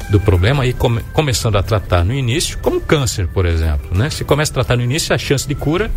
do 0.10 0.20
problema 0.20 0.66
e 0.66 0.74
come, 0.74 1.02
começando 1.14 1.58
a 1.58 1.64
tratar 1.64 2.04
no 2.04 2.14
início, 2.14 2.58
como 2.60 2.80
câncer, 2.80 3.28
por 3.28 3.46
exemplo, 3.46 3.96
né? 3.98 4.10
Se 4.10 4.24
começa 4.24 4.52
a 4.52 4.56
tratar 4.56 4.78
no 4.78 4.84
início, 4.84 5.14
a 5.14 5.18
chance 5.18 5.48
de 5.48 5.56
cura 5.56 5.92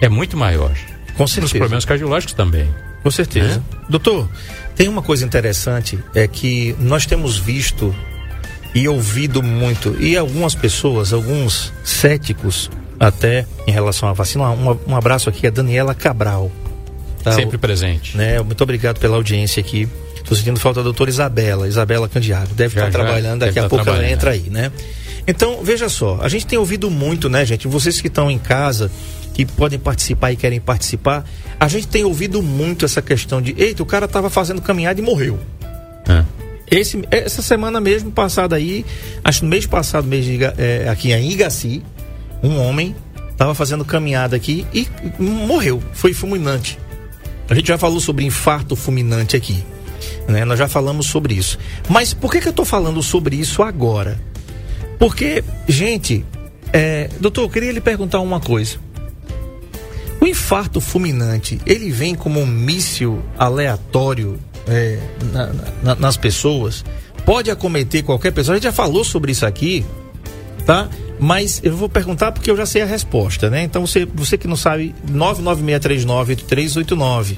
é 0.00 0.08
muito 0.08 0.36
maior. 0.36 0.72
Com 1.16 1.26
certeza. 1.26 1.46
Os 1.46 1.52
problemas 1.52 1.84
cardiológicos 1.84 2.34
também. 2.34 2.68
Com 3.02 3.10
certeza. 3.10 3.56
Né? 3.56 3.62
Doutor, 3.88 4.28
tem 4.74 4.88
uma 4.88 5.02
coisa 5.02 5.24
interessante, 5.24 5.98
é 6.14 6.26
que 6.26 6.74
nós 6.78 7.06
temos 7.06 7.36
visto 7.38 7.94
e 8.74 8.88
ouvido 8.88 9.42
muito, 9.42 9.96
e 10.00 10.16
algumas 10.16 10.54
pessoas, 10.54 11.12
alguns 11.12 11.72
céticos 11.82 12.70
até 12.98 13.46
em 13.66 13.72
relação 13.72 14.08
à 14.08 14.12
vacina. 14.12 14.48
Um, 14.50 14.78
um 14.86 14.96
abraço 14.96 15.28
aqui 15.28 15.46
a 15.46 15.50
Daniela 15.50 15.94
Cabral. 15.94 16.52
Tá, 17.22 17.32
Sempre 17.32 17.58
presente. 17.58 18.16
Né, 18.16 18.40
muito 18.40 18.62
obrigado 18.62 18.98
pela 18.98 19.16
audiência 19.16 19.60
aqui. 19.60 19.88
Estou 20.16 20.36
sentindo 20.36 20.60
falta 20.60 20.80
da 20.80 20.84
doutora 20.84 21.10
Isabela, 21.10 21.66
Isabela 21.66 22.08
Candiago. 22.08 22.54
Deve 22.54 22.74
já, 22.74 22.86
estar 22.86 22.98
já, 22.98 23.04
trabalhando, 23.04 23.40
daqui 23.40 23.58
a 23.58 23.68
pouco 23.68 23.88
ela 23.88 24.08
entra 24.08 24.30
aí, 24.30 24.48
né? 24.50 24.70
Então, 25.26 25.62
veja 25.62 25.88
só, 25.88 26.18
a 26.22 26.28
gente 26.28 26.46
tem 26.46 26.58
ouvido 26.58 26.90
muito, 26.90 27.28
né, 27.28 27.44
gente? 27.44 27.68
Vocês 27.68 28.00
que 28.00 28.08
estão 28.08 28.30
em 28.30 28.38
casa, 28.38 28.90
que 29.34 29.44
podem 29.44 29.78
participar 29.78 30.32
e 30.32 30.36
querem 30.36 30.60
participar, 30.60 31.24
a 31.58 31.68
gente 31.68 31.88
tem 31.88 32.04
ouvido 32.04 32.42
muito 32.42 32.84
essa 32.84 33.02
questão 33.02 33.40
de, 33.40 33.54
eita, 33.58 33.82
o 33.82 33.86
cara 33.86 34.06
estava 34.06 34.30
fazendo 34.30 34.60
caminhada 34.62 35.00
e 35.00 35.02
morreu. 35.02 35.38
É. 36.08 36.24
Esse, 36.70 37.02
essa 37.10 37.42
semana 37.42 37.80
mesmo, 37.80 38.10
passada 38.10 38.56
aí, 38.56 38.84
acho 39.24 39.40
que 39.40 39.44
no 39.44 39.50
mês 39.50 39.66
passado, 39.66 40.06
mês 40.06 40.24
de, 40.24 40.38
é, 40.56 40.88
aqui 40.88 41.12
em 41.12 41.30
Igaci, 41.32 41.82
um 42.42 42.58
homem 42.58 42.94
estava 43.30 43.54
fazendo 43.54 43.84
caminhada 43.84 44.36
aqui 44.36 44.66
e 44.72 44.86
morreu, 45.18 45.82
foi 45.92 46.12
fulminante. 46.12 46.78
A 47.50 47.54
gente 47.54 47.66
já 47.66 47.76
falou 47.76 47.98
sobre 47.98 48.24
infarto 48.24 48.76
fulminante 48.76 49.36
aqui. 49.36 49.64
Né? 50.28 50.44
Nós 50.44 50.56
já 50.56 50.68
falamos 50.68 51.06
sobre 51.06 51.34
isso. 51.34 51.58
Mas 51.88 52.14
por 52.14 52.30
que, 52.30 52.40
que 52.40 52.46
eu 52.46 52.50
estou 52.50 52.64
falando 52.64 53.02
sobre 53.02 53.34
isso 53.34 53.60
agora? 53.60 54.20
Porque, 55.00 55.42
gente, 55.66 56.24
é, 56.72 57.10
doutor, 57.18 57.42
eu 57.42 57.50
queria 57.50 57.72
lhe 57.72 57.80
perguntar 57.80 58.20
uma 58.20 58.38
coisa. 58.38 58.76
O 60.20 60.26
infarto 60.26 60.80
fulminante, 60.80 61.60
ele 61.66 61.90
vem 61.90 62.14
como 62.14 62.38
um 62.38 62.46
míssil 62.46 63.20
aleatório 63.36 64.38
é, 64.68 65.00
na, 65.32 65.52
na, 65.82 65.94
nas 65.96 66.16
pessoas? 66.16 66.84
Pode 67.24 67.50
acometer 67.50 68.04
qualquer 68.04 68.30
pessoa? 68.30 68.54
A 68.54 68.56
gente 68.58 68.64
já 68.64 68.72
falou 68.72 69.02
sobre 69.02 69.32
isso 69.32 69.44
aqui, 69.44 69.84
tá? 70.64 70.88
Mas 71.20 71.60
eu 71.62 71.76
vou 71.76 71.88
perguntar 71.88 72.32
porque 72.32 72.50
eu 72.50 72.56
já 72.56 72.64
sei 72.64 72.80
a 72.80 72.86
resposta, 72.86 73.50
né? 73.50 73.62
Então 73.62 73.86
você, 73.86 74.06
você 74.06 74.38
que 74.38 74.48
não 74.48 74.56
sabe, 74.56 74.94
996398389, 75.06 77.36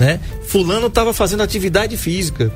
né? 0.00 0.18
Fulano 0.46 0.86
estava 0.86 1.12
fazendo 1.12 1.42
atividade 1.42 1.98
física. 1.98 2.50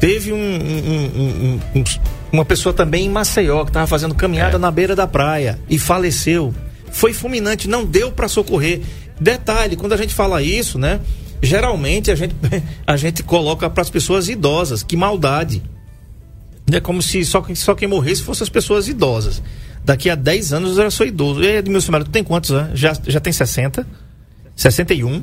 Teve 0.00 0.32
um, 0.32 0.36
um, 0.36 1.60
um, 1.74 1.84
uma 2.32 2.46
pessoa 2.46 2.72
também 2.72 3.04
em 3.04 3.10
Maceió 3.10 3.62
que 3.64 3.70
estava 3.70 3.86
fazendo 3.86 4.14
caminhada 4.14 4.56
é. 4.56 4.58
na 4.58 4.70
beira 4.70 4.96
da 4.96 5.06
praia 5.06 5.60
e 5.68 5.78
faleceu. 5.78 6.54
Foi 6.90 7.12
fulminante, 7.12 7.68
não 7.68 7.84
deu 7.84 8.10
para 8.10 8.26
socorrer. 8.26 8.80
Detalhe, 9.20 9.76
quando 9.76 9.92
a 9.92 9.98
gente 9.98 10.14
fala 10.14 10.42
isso, 10.42 10.78
né? 10.78 10.98
Geralmente 11.42 12.10
a 12.10 12.14
gente, 12.14 12.34
a 12.86 12.96
gente 12.96 13.22
coloca 13.22 13.68
para 13.68 13.82
as 13.82 13.90
pessoas 13.90 14.30
idosas. 14.30 14.82
Que 14.82 14.96
maldade. 14.96 15.62
É 16.72 16.80
como 16.80 17.02
se 17.02 17.22
só, 17.24 17.44
só 17.54 17.74
quem 17.74 17.86
morresse 17.86 18.22
fossem 18.22 18.44
as 18.44 18.48
pessoas 18.48 18.88
idosas. 18.88 19.42
Daqui 19.84 20.08
a 20.08 20.14
10 20.14 20.52
anos 20.52 20.78
eu 20.78 20.84
já 20.84 20.90
sou 20.90 21.06
idoso. 21.06 21.42
E 21.42 21.46
Edmilson 21.46 21.92
Melo, 21.92 22.04
tu 22.04 22.10
tem 22.10 22.24
quantos 22.24 22.50
anos? 22.50 22.78
Já, 22.78 22.96
já 23.06 23.20
tem 23.20 23.32
60? 23.32 23.86
61? 24.56 25.22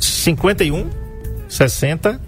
51? 0.00 0.90
60? 1.48 2.20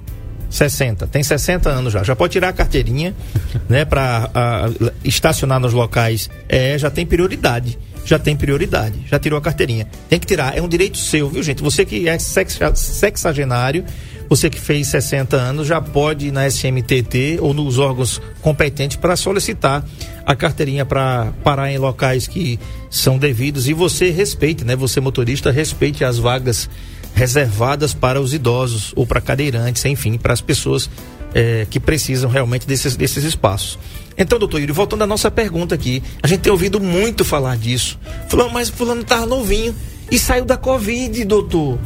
60. 0.49 1.07
Tem 1.09 1.23
60 1.23 1.69
anos 1.69 1.93
já. 1.93 2.03
Já 2.03 2.17
pode 2.17 2.33
tirar 2.33 2.49
a 2.49 2.53
carteirinha, 2.53 3.15
né? 3.69 3.85
Para 3.85 4.71
estacionar 5.03 5.61
nos 5.61 5.73
locais. 5.73 6.31
É, 6.49 6.79
já 6.79 6.91
tem 6.91 7.05
prioridade. 7.05 7.79
Já 8.05 8.19
tem 8.19 8.37
prioridade. 8.37 9.01
Já 9.11 9.19
tirou 9.19 9.39
a 9.39 9.43
carteirinha. 9.43 9.89
Tem 10.09 10.19
que 10.19 10.27
tirar. 10.27 10.57
É 10.57 10.63
um 10.63 10.69
direito 10.69 10.97
seu, 10.99 11.29
viu, 11.29 11.43
gente? 11.43 11.63
Você 11.63 11.85
que 11.85 12.09
é 12.09 12.19
sexagenário 12.19 13.85
você 14.28 14.50
que 14.50 14.61
fez 14.61 14.88
60 14.88 15.37
anos 15.37 15.66
já 15.66 15.81
pode 15.81 16.28
ir 16.28 16.33
na 16.33 16.47
SMTT 16.49 17.38
ou 17.40 17.52
nos 17.52 17.78
órgãos 17.78 18.21
competentes 18.40 18.97
para 18.97 19.16
solicitar 19.16 19.85
a 20.25 20.35
carteirinha 20.35 20.85
para 20.85 21.33
parar 21.43 21.71
em 21.71 21.78
locais 21.78 22.26
que 22.26 22.59
são 22.90 23.19
devidos 23.19 23.69
e 23.69 23.73
você 23.73 24.11
respeite, 24.11 24.64
né? 24.64 24.75
Você 24.76 25.00
motorista 25.00 25.50
respeite 25.50 26.04
as 26.04 26.19
vagas 26.19 26.69
reservadas 27.14 27.95
para 27.95 28.21
os 28.21 28.35
idosos 28.35 28.93
ou 28.97 29.07
para 29.07 29.21
cadeirantes, 29.21 29.85
enfim, 29.85 30.19
para 30.19 30.33
as 30.33 30.40
pessoas 30.40 30.90
é, 31.33 31.66
que 31.69 31.78
precisam 31.78 32.31
realmente 32.31 32.66
desses, 32.66 32.97
desses 32.97 33.25
espaços. 33.25 33.78
Então, 34.16 34.38
doutor 34.38 34.61
Yuri, 34.61 34.73
voltando 34.73 35.02
à 35.02 35.07
nossa 35.07 35.31
pergunta 35.31 35.75
aqui, 35.75 36.02
a 36.23 36.26
gente 36.26 36.40
tem 36.40 36.52
ouvido 36.52 36.81
muito 36.81 37.25
falar 37.25 37.57
disso. 37.57 37.99
Falando, 38.28 38.52
mas 38.52 38.69
fulano 38.69 39.02
estava 39.02 39.26
novinho 39.26 39.75
e 40.11 40.19
saiu 40.19 40.45
da 40.45 40.57
Covid, 40.57 41.25
doutor. 41.25 41.78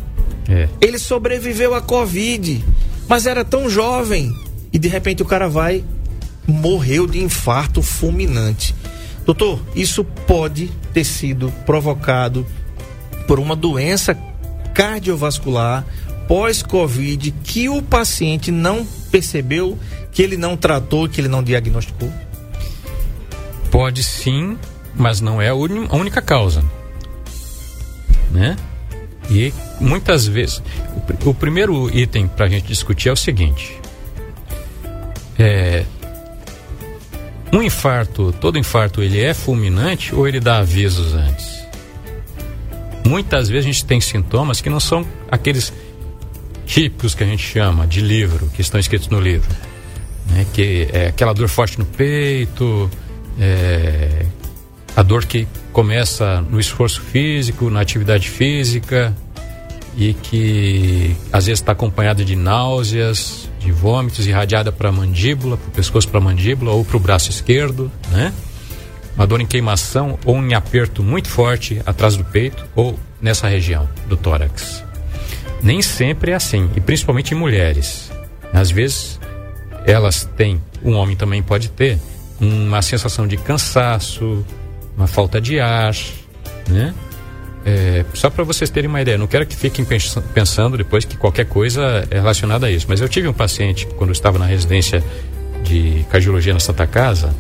É. 0.49 0.69
Ele 0.81 0.99
sobreviveu 0.99 1.75
à 1.75 1.81
Covid, 1.81 2.65
mas 3.09 3.27
era 3.27 3.45
tão 3.45 3.69
jovem. 3.69 4.33
E 4.73 4.79
de 4.79 4.89
repente 4.89 5.23
o 5.23 5.27
cara 5.27 5.49
vai, 5.49 5.85
morreu 6.47 7.07
de 7.07 7.23
infarto 7.23 7.83
fulminante. 7.83 8.75
Doutor, 9.25 9.61
isso 9.75 10.05
pode 10.05 10.71
ter 10.93 11.05
sido 11.05 11.53
provocado 11.67 12.47
por 13.27 13.39
uma 13.39 13.55
doença 13.55 14.17
cardiovascular 14.73 15.85
pós-Covid 16.27 17.31
que 17.43 17.69
o 17.69 17.83
paciente 17.83 18.51
não 18.51 18.87
percebeu, 19.11 19.79
que 20.13 20.23
ele 20.23 20.37
não 20.37 20.57
tratou, 20.57 21.09
que 21.09 21.21
ele 21.21 21.29
não 21.29 21.43
diagnosticou? 21.43 22.13
Pode 23.71 24.03
sim, 24.03 24.59
mas 24.95 25.21
não 25.21 25.41
é 25.41 25.49
a 25.49 25.55
única 25.55 26.23
causa. 26.23 26.63
Né? 28.31 28.57
E 29.31 29.53
muitas 29.81 30.27
vezes. 30.27 30.63
O, 31.25 31.31
o 31.31 31.35
primeiro 31.35 31.95
item 31.97 32.27
para 32.27 32.47
a 32.47 32.49
gente 32.49 32.67
discutir 32.67 33.09
é 33.09 33.13
o 33.13 33.17
seguinte: 33.17 33.79
é, 35.39 35.85
um 37.53 37.63
infarto, 37.63 38.33
todo 38.41 38.59
infarto, 38.59 39.03
ele 39.03 39.21
é 39.21 39.33
fulminante 39.33 40.15
ou 40.15 40.27
ele 40.27 40.41
dá 40.41 40.59
avisos 40.59 41.15
antes? 41.15 41.59
Muitas 43.07 43.49
vezes 43.49 43.65
a 43.65 43.73
gente 43.73 43.85
tem 43.85 44.01
sintomas 44.01 44.61
que 44.61 44.69
não 44.69 44.81
são 44.81 45.07
aqueles 45.31 45.73
típicos 46.67 47.15
que 47.15 47.25
a 47.25 47.27
gente 47.27 47.43
chama 47.43 47.87
de 47.87 48.01
livro, 48.01 48.51
que 48.55 48.61
estão 48.61 48.79
escritos 48.79 49.09
no 49.09 49.19
livro. 49.19 49.49
Né? 50.27 50.47
Que 50.53 50.89
é 50.93 51.07
aquela 51.07 51.33
dor 51.33 51.49
forte 51.49 51.79
no 51.79 51.87
peito, 51.87 52.91
é, 53.41 54.27
a 54.99 55.03
dor 55.05 55.25
que 55.27 55.47
começa 55.73 56.41
no 56.51 56.59
esforço 56.59 57.01
físico, 57.01 57.71
na 57.71 57.81
atividade 57.81 58.29
física 58.29 59.15
e 59.97 60.13
que 60.13 61.15
às 61.33 61.47
vezes 61.47 61.61
está 61.61 61.71
acompanhada 61.71 62.25
de 62.25 62.35
náuseas, 62.35 63.49
de 63.61 63.71
vômitos, 63.71 64.27
irradiada 64.27 64.73
para 64.73 64.89
a 64.89 64.93
mandíbula, 64.93 65.57
para 65.57 65.69
o 65.69 65.71
pescoço 65.71 66.09
para 66.09 66.19
a 66.19 66.21
mandíbula 66.21 66.73
ou 66.73 66.85
para 66.85 66.97
o 66.97 67.01
braço 67.01 67.31
esquerdo, 67.31 67.89
né? 68.11 68.35
Uma 69.15 69.25
dor 69.25 69.41
em 69.41 69.47
queimação 69.47 70.19
ou 70.25 70.37
em 70.39 70.53
aperto 70.55 71.01
muito 71.01 71.29
forte 71.29 71.81
atrás 71.87 72.17
do 72.17 72.25
peito 72.25 72.67
ou 72.75 72.99
nessa 73.23 73.47
região 73.47 73.89
do 74.09 74.17
tórax. 74.17 74.83
Nem 75.63 75.81
sempre 75.81 76.33
é 76.33 76.35
assim, 76.35 76.69
e 76.75 76.81
principalmente 76.81 77.35
em 77.35 77.37
mulheres. 77.37 78.11
Às 78.53 78.69
vezes 78.69 79.21
elas 79.87 80.29
têm, 80.37 80.61
um 80.83 80.95
homem 80.97 81.15
também 81.15 81.41
pode 81.41 81.69
ter, 81.69 82.01
uma 82.41 82.83
sensação 82.83 83.29
de 83.29 83.37
cansaço, 83.37 84.45
uma 84.99 85.07
falta 85.07 85.41
de 85.41 85.61
ar, 85.61 85.95
né? 86.69 86.93
É, 87.65 88.05
só 88.15 88.29
para 88.29 88.43
vocês 88.43 88.69
terem 88.69 88.89
uma 88.89 89.01
ideia, 89.01 89.17
não 89.17 89.29
quero 89.29 89.47
que 89.47 89.55
fiquem 89.55 89.85
pensando 90.35 90.77
depois 90.77 91.05
que 91.05 91.17
qualquer 91.17 91.45
coisa 91.45 92.05
é 92.11 92.17
relacionada 92.17 92.67
a 92.67 92.71
isso, 92.71 92.87
mas 92.89 93.01
eu 93.01 93.09
tive 93.09 93.29
um 93.29 93.33
paciente 93.33 93.87
quando 93.97 94.11
eu 94.11 94.13
estava 94.13 94.39
na 94.39 94.47
residência 94.47 95.05
de 95.63 96.05
cardiologia 96.11 96.53
na 96.53 96.61
Santa 96.61 96.87
Casa, 96.87 97.35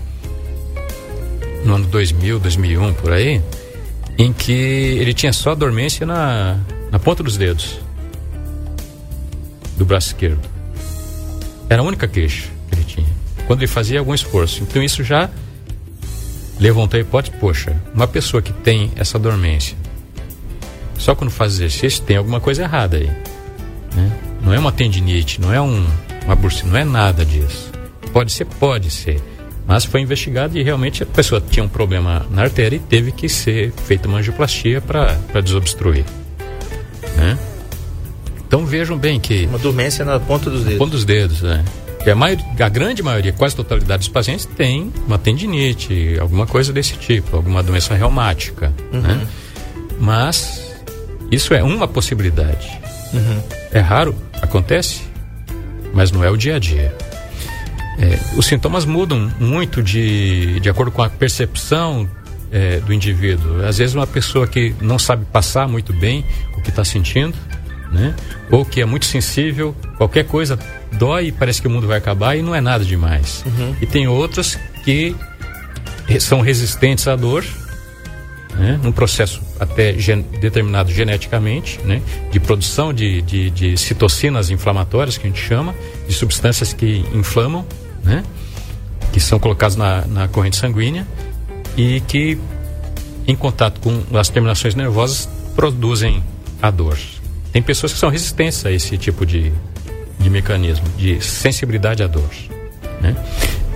no 1.64 1.74
ano 1.74 1.86
2000, 1.86 2.38
2001, 2.38 2.94
por 2.94 3.12
aí, 3.12 3.42
em 4.16 4.32
que 4.32 4.52
ele 4.52 5.12
tinha 5.12 5.32
só 5.32 5.54
dormência 5.54 6.06
na, 6.06 6.58
na 6.92 6.98
ponta 6.98 7.22
dos 7.22 7.36
dedos 7.36 7.80
do 9.76 9.84
braço 9.84 10.08
esquerdo. 10.08 10.40
Era 11.68 11.82
a 11.82 11.84
única 11.84 12.06
queixa 12.06 12.48
que 12.68 12.74
ele 12.76 12.84
tinha. 12.84 13.18
Quando 13.46 13.60
ele 13.60 13.68
fazia 13.68 13.98
algum 13.98 14.14
esforço. 14.14 14.62
Então 14.62 14.82
isso 14.82 15.02
já 15.02 15.30
levantou 16.58 16.98
a 16.98 17.00
hipótese, 17.00 17.36
poxa, 17.38 17.76
uma 17.94 18.06
pessoa 18.06 18.42
que 18.42 18.52
tem 18.52 18.92
essa 18.96 19.18
dormência 19.18 19.76
só 20.98 21.14
quando 21.14 21.30
faz 21.30 21.54
exercício 21.54 22.02
tem 22.02 22.16
alguma 22.16 22.40
coisa 22.40 22.62
errada 22.62 22.96
aí. 22.96 23.06
Né? 23.94 24.12
Não 24.42 24.52
é 24.52 24.58
uma 24.58 24.72
tendinite, 24.72 25.40
não 25.40 25.52
é 25.52 25.60
um, 25.60 25.86
uma 26.24 26.34
bursite, 26.34 26.66
não 26.66 26.76
é 26.76 26.84
nada 26.84 27.24
disso. 27.24 27.70
Pode 28.12 28.32
ser, 28.32 28.44
pode 28.44 28.90
ser. 28.90 29.20
Mas 29.66 29.84
foi 29.84 30.00
investigado 30.00 30.58
e 30.58 30.62
realmente 30.62 31.02
a 31.02 31.06
pessoa 31.06 31.40
tinha 31.40 31.64
um 31.64 31.68
problema 31.68 32.26
na 32.30 32.42
artéria 32.42 32.76
e 32.76 32.80
teve 32.80 33.12
que 33.12 33.28
ser 33.28 33.72
feita 33.72 34.08
uma 34.08 34.18
angioplastia 34.18 34.80
para 34.80 35.40
desobstruir. 35.42 36.04
Né? 37.16 37.38
Então 38.46 38.64
vejam 38.64 38.96
bem 38.96 39.20
que. 39.20 39.46
Uma 39.46 39.58
dormência 39.58 40.04
na 40.04 40.18
ponta 40.18 40.50
dos 40.50 40.64
dedos. 40.64 40.78
Ponta 40.78 40.92
dos 40.92 41.04
dedos, 41.04 41.42
né? 41.42 41.64
Que 42.02 42.10
a, 42.10 42.14
maioria, 42.14 42.44
a 42.60 42.68
grande 42.68 43.02
maioria, 43.02 43.32
quase 43.32 43.54
a 43.54 43.56
totalidade 43.56 44.00
dos 44.00 44.08
pacientes 44.08 44.46
tem 44.46 44.92
uma 45.06 45.18
tendinite, 45.18 46.16
alguma 46.20 46.46
coisa 46.46 46.72
desse 46.72 46.96
tipo, 46.96 47.36
alguma 47.36 47.62
doença 47.62 47.94
reumática. 47.94 48.72
Uhum. 48.92 49.00
Né? 49.00 49.26
Mas 49.98 50.74
isso 51.30 51.52
é 51.54 51.62
uma 51.62 51.88
possibilidade. 51.88 52.68
Uhum. 53.12 53.42
É 53.72 53.80
raro, 53.80 54.14
acontece, 54.40 55.02
mas 55.92 56.10
não 56.10 56.22
é 56.22 56.30
o 56.30 56.36
dia 56.36 56.56
a 56.56 56.58
dia. 56.58 56.94
É, 57.98 58.18
os 58.36 58.46
sintomas 58.46 58.84
mudam 58.84 59.30
muito 59.40 59.82
de, 59.82 60.60
de 60.60 60.70
acordo 60.70 60.92
com 60.92 61.02
a 61.02 61.10
percepção 61.10 62.08
é, 62.50 62.78
do 62.80 62.92
indivíduo. 62.92 63.66
Às 63.66 63.78
vezes, 63.78 63.94
uma 63.94 64.06
pessoa 64.06 64.46
que 64.46 64.74
não 64.80 64.98
sabe 64.98 65.24
passar 65.26 65.66
muito 65.68 65.92
bem 65.92 66.24
o 66.56 66.62
que 66.62 66.70
está 66.70 66.84
sentindo, 66.84 67.34
né? 67.90 68.14
ou 68.50 68.64
que 68.64 68.80
é 68.80 68.84
muito 68.84 69.06
sensível, 69.06 69.74
qualquer 69.96 70.24
coisa 70.24 70.58
dói 70.92 71.26
e 71.26 71.32
parece 71.32 71.60
que 71.60 71.68
o 71.68 71.70
mundo 71.70 71.86
vai 71.86 71.98
acabar 71.98 72.36
e 72.36 72.42
não 72.42 72.54
é 72.54 72.60
nada 72.60 72.84
demais. 72.84 73.44
Uhum. 73.46 73.76
E 73.80 73.86
tem 73.86 74.06
outras 74.08 74.58
que 74.84 75.14
são 76.20 76.40
resistentes 76.40 77.06
à 77.06 77.16
dor 77.16 77.44
né, 78.58 78.78
num 78.82 78.92
processo 78.92 79.40
até 79.58 79.96
gen 79.98 80.22
determinado 80.40 80.90
geneticamente, 80.90 81.80
né, 81.84 82.02
de 82.30 82.40
produção 82.40 82.92
de, 82.92 83.22
de, 83.22 83.50
de, 83.50 83.76
citocinas 83.76 84.50
inflamatórias, 84.50 85.16
que 85.16 85.26
a 85.26 85.30
gente 85.30 85.40
chama, 85.40 85.74
de 86.06 86.14
substâncias 86.14 86.72
que 86.72 87.04
inflamam, 87.14 87.64
né, 88.02 88.24
que 89.12 89.20
são 89.20 89.38
colocadas 89.38 89.76
na, 89.76 90.04
na 90.06 90.28
corrente 90.28 90.56
sanguínea 90.56 91.06
e 91.76 92.00
que, 92.00 92.38
em 93.26 93.36
contato 93.36 93.80
com 93.80 94.18
as 94.18 94.28
terminações 94.28 94.74
nervosas, 94.74 95.28
produzem 95.54 96.22
a 96.60 96.70
dor. 96.70 96.98
Tem 97.58 97.62
pessoas 97.64 97.92
que 97.92 97.98
são 97.98 98.08
resistentes 98.08 98.64
a 98.64 98.70
esse 98.70 98.96
tipo 98.96 99.26
de, 99.26 99.52
de 100.20 100.30
mecanismo, 100.30 100.88
de 100.96 101.20
sensibilidade 101.20 102.04
à 102.04 102.06
dor. 102.06 102.30
Né? 103.00 103.16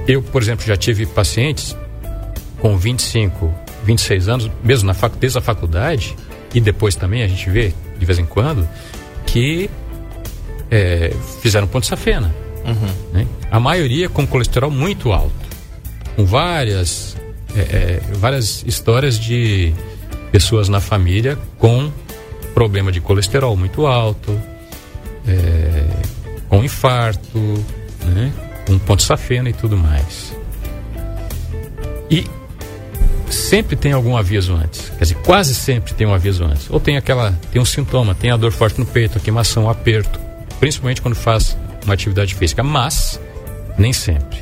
Eu, 0.07 0.23
por 0.23 0.41
exemplo, 0.41 0.65
já 0.65 0.77
tive 0.77 1.05
pacientes 1.05 1.77
com 2.61 2.77
25 2.77 3.53
26 3.85 4.29
anos, 4.29 4.51
mesmo 4.63 4.87
na 4.87 4.95
fac, 4.95 5.17
desde 5.19 5.37
a 5.37 5.41
faculdade, 5.41 6.15
e 6.55 6.61
depois 6.61 6.95
também 6.95 7.25
a 7.25 7.27
gente 7.27 7.51
vê, 7.51 7.75
de 7.99 8.07
vez 8.07 8.21
em 8.21 8.25
quando, 8.25 8.69
que 9.27 9.69
é, 10.71 11.13
fizeram 11.41 11.67
ponte 11.67 11.89
safena. 11.89 12.33
Uhum. 12.65 13.13
Né? 13.13 13.27
A 13.51 13.59
maioria 13.59 14.09
com 14.09 14.25
colesterol 14.25 14.71
muito 14.71 15.11
alto. 15.11 15.33
Com 16.15 16.25
várias, 16.25 17.17
é, 17.57 17.61
é, 17.61 18.03
várias 18.13 18.63
histórias 18.65 19.19
de 19.19 19.75
pessoas 20.31 20.69
na 20.69 20.81
família 20.81 21.37
com 21.59 21.91
problema 22.55 22.93
de 22.93 23.01
colesterol 23.01 23.57
muito 23.57 23.87
alto, 23.87 24.39
é, 25.27 25.87
com 26.49 26.65
infarto, 26.65 27.39
né? 28.05 28.33
com 28.67 28.79
ponte 28.79 29.03
safena 29.03 29.49
e 29.49 29.53
tudo 29.53 29.77
mais. 29.77 30.35
E 32.11 32.27
sempre 33.31 33.77
tem 33.77 33.93
algum 33.93 34.17
aviso 34.17 34.55
antes. 34.55 34.91
Quer 34.91 35.05
dizer, 35.05 35.15
quase 35.17 35.55
sempre 35.55 35.95
tem 35.95 36.07
um 36.07 36.15
aviso 36.15 36.45
antes. 36.45 36.69
Ou 36.71 36.79
tem 36.79 36.97
aquela, 36.97 37.33
tem 37.51 37.61
um 37.61 37.65
sintoma, 37.65 38.15
tem 38.15 38.31
a 38.31 38.37
dor 38.37 38.53
forte 38.53 38.79
no 38.79 38.87
peito, 38.87 39.19
a 39.19 39.21
queimação, 39.21 39.65
o 39.65 39.71
aperto, 39.71 40.21
principalmente 40.61 41.01
quando 41.01 41.15
faz 41.15 41.57
uma 41.85 41.95
atividade 41.95 42.35
física, 42.35 42.63
mas 42.63 43.21
nem 43.79 43.93
sempre. 43.93 44.39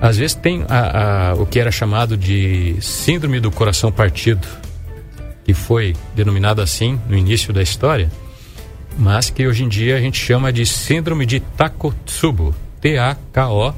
Às 0.00 0.16
vezes 0.16 0.34
tem 0.34 0.64
a, 0.68 1.30
a, 1.30 1.34
o 1.34 1.46
que 1.46 1.58
era 1.58 1.70
chamado 1.70 2.16
de 2.16 2.76
síndrome 2.80 3.38
do 3.40 3.50
coração 3.50 3.92
partido, 3.92 4.46
que 5.44 5.54
foi 5.54 5.94
denominado 6.14 6.62
assim 6.62 7.00
no 7.08 7.16
início 7.16 7.52
da 7.52 7.62
história, 7.62 8.10
mas 8.98 9.30
que 9.30 9.46
hoje 9.46 9.64
em 9.64 9.68
dia 9.68 9.96
a 9.96 10.00
gente 10.00 10.18
chama 10.18 10.52
de 10.52 10.64
síndrome 10.64 11.26
de 11.26 11.40
Takotsubo, 11.40 12.54
T-A-K-O-T-S-U-B-O, 12.80 13.74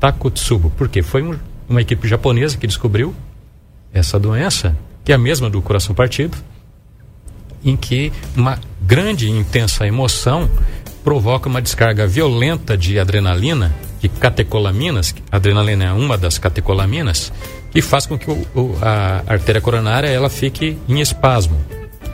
Takotsubo, 0.00 0.70
porque 0.76 1.02
foi 1.02 1.22
um 1.22 1.38
uma 1.68 1.80
equipe 1.80 2.06
japonesa 2.06 2.56
que 2.56 2.66
descobriu 2.66 3.14
essa 3.92 4.18
doença, 4.18 4.76
que 5.04 5.12
é 5.12 5.14
a 5.14 5.18
mesma 5.18 5.50
do 5.50 5.60
coração 5.62 5.94
partido, 5.94 6.36
em 7.64 7.76
que 7.76 8.12
uma 8.36 8.58
grande 8.80 9.26
e 9.26 9.30
intensa 9.30 9.86
emoção 9.86 10.48
provoca 11.02 11.48
uma 11.48 11.62
descarga 11.62 12.06
violenta 12.06 12.76
de 12.76 12.98
adrenalina, 12.98 13.74
de 14.00 14.08
catecolaminas, 14.08 15.14
adrenalina 15.30 15.84
é 15.84 15.92
uma 15.92 16.18
das 16.18 16.38
catecolaminas, 16.38 17.32
que 17.76 17.82
faz 17.82 18.06
com 18.06 18.16
que 18.16 18.30
o, 18.30 18.46
o, 18.54 18.74
a 18.80 19.22
artéria 19.26 19.60
coronária 19.60 20.08
ela 20.08 20.30
fique 20.30 20.78
em 20.88 20.98
espasmo, 20.98 21.60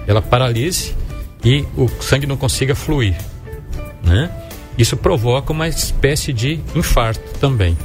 ela 0.08 0.20
paralise 0.20 0.92
e 1.44 1.64
o 1.76 1.88
sangue 2.00 2.26
não 2.26 2.36
consiga 2.36 2.74
fluir, 2.74 3.14
né? 4.02 4.28
Isso 4.76 4.96
provoca 4.96 5.52
uma 5.52 5.68
espécie 5.68 6.32
de 6.32 6.58
infarto 6.74 7.38
também 7.38 7.78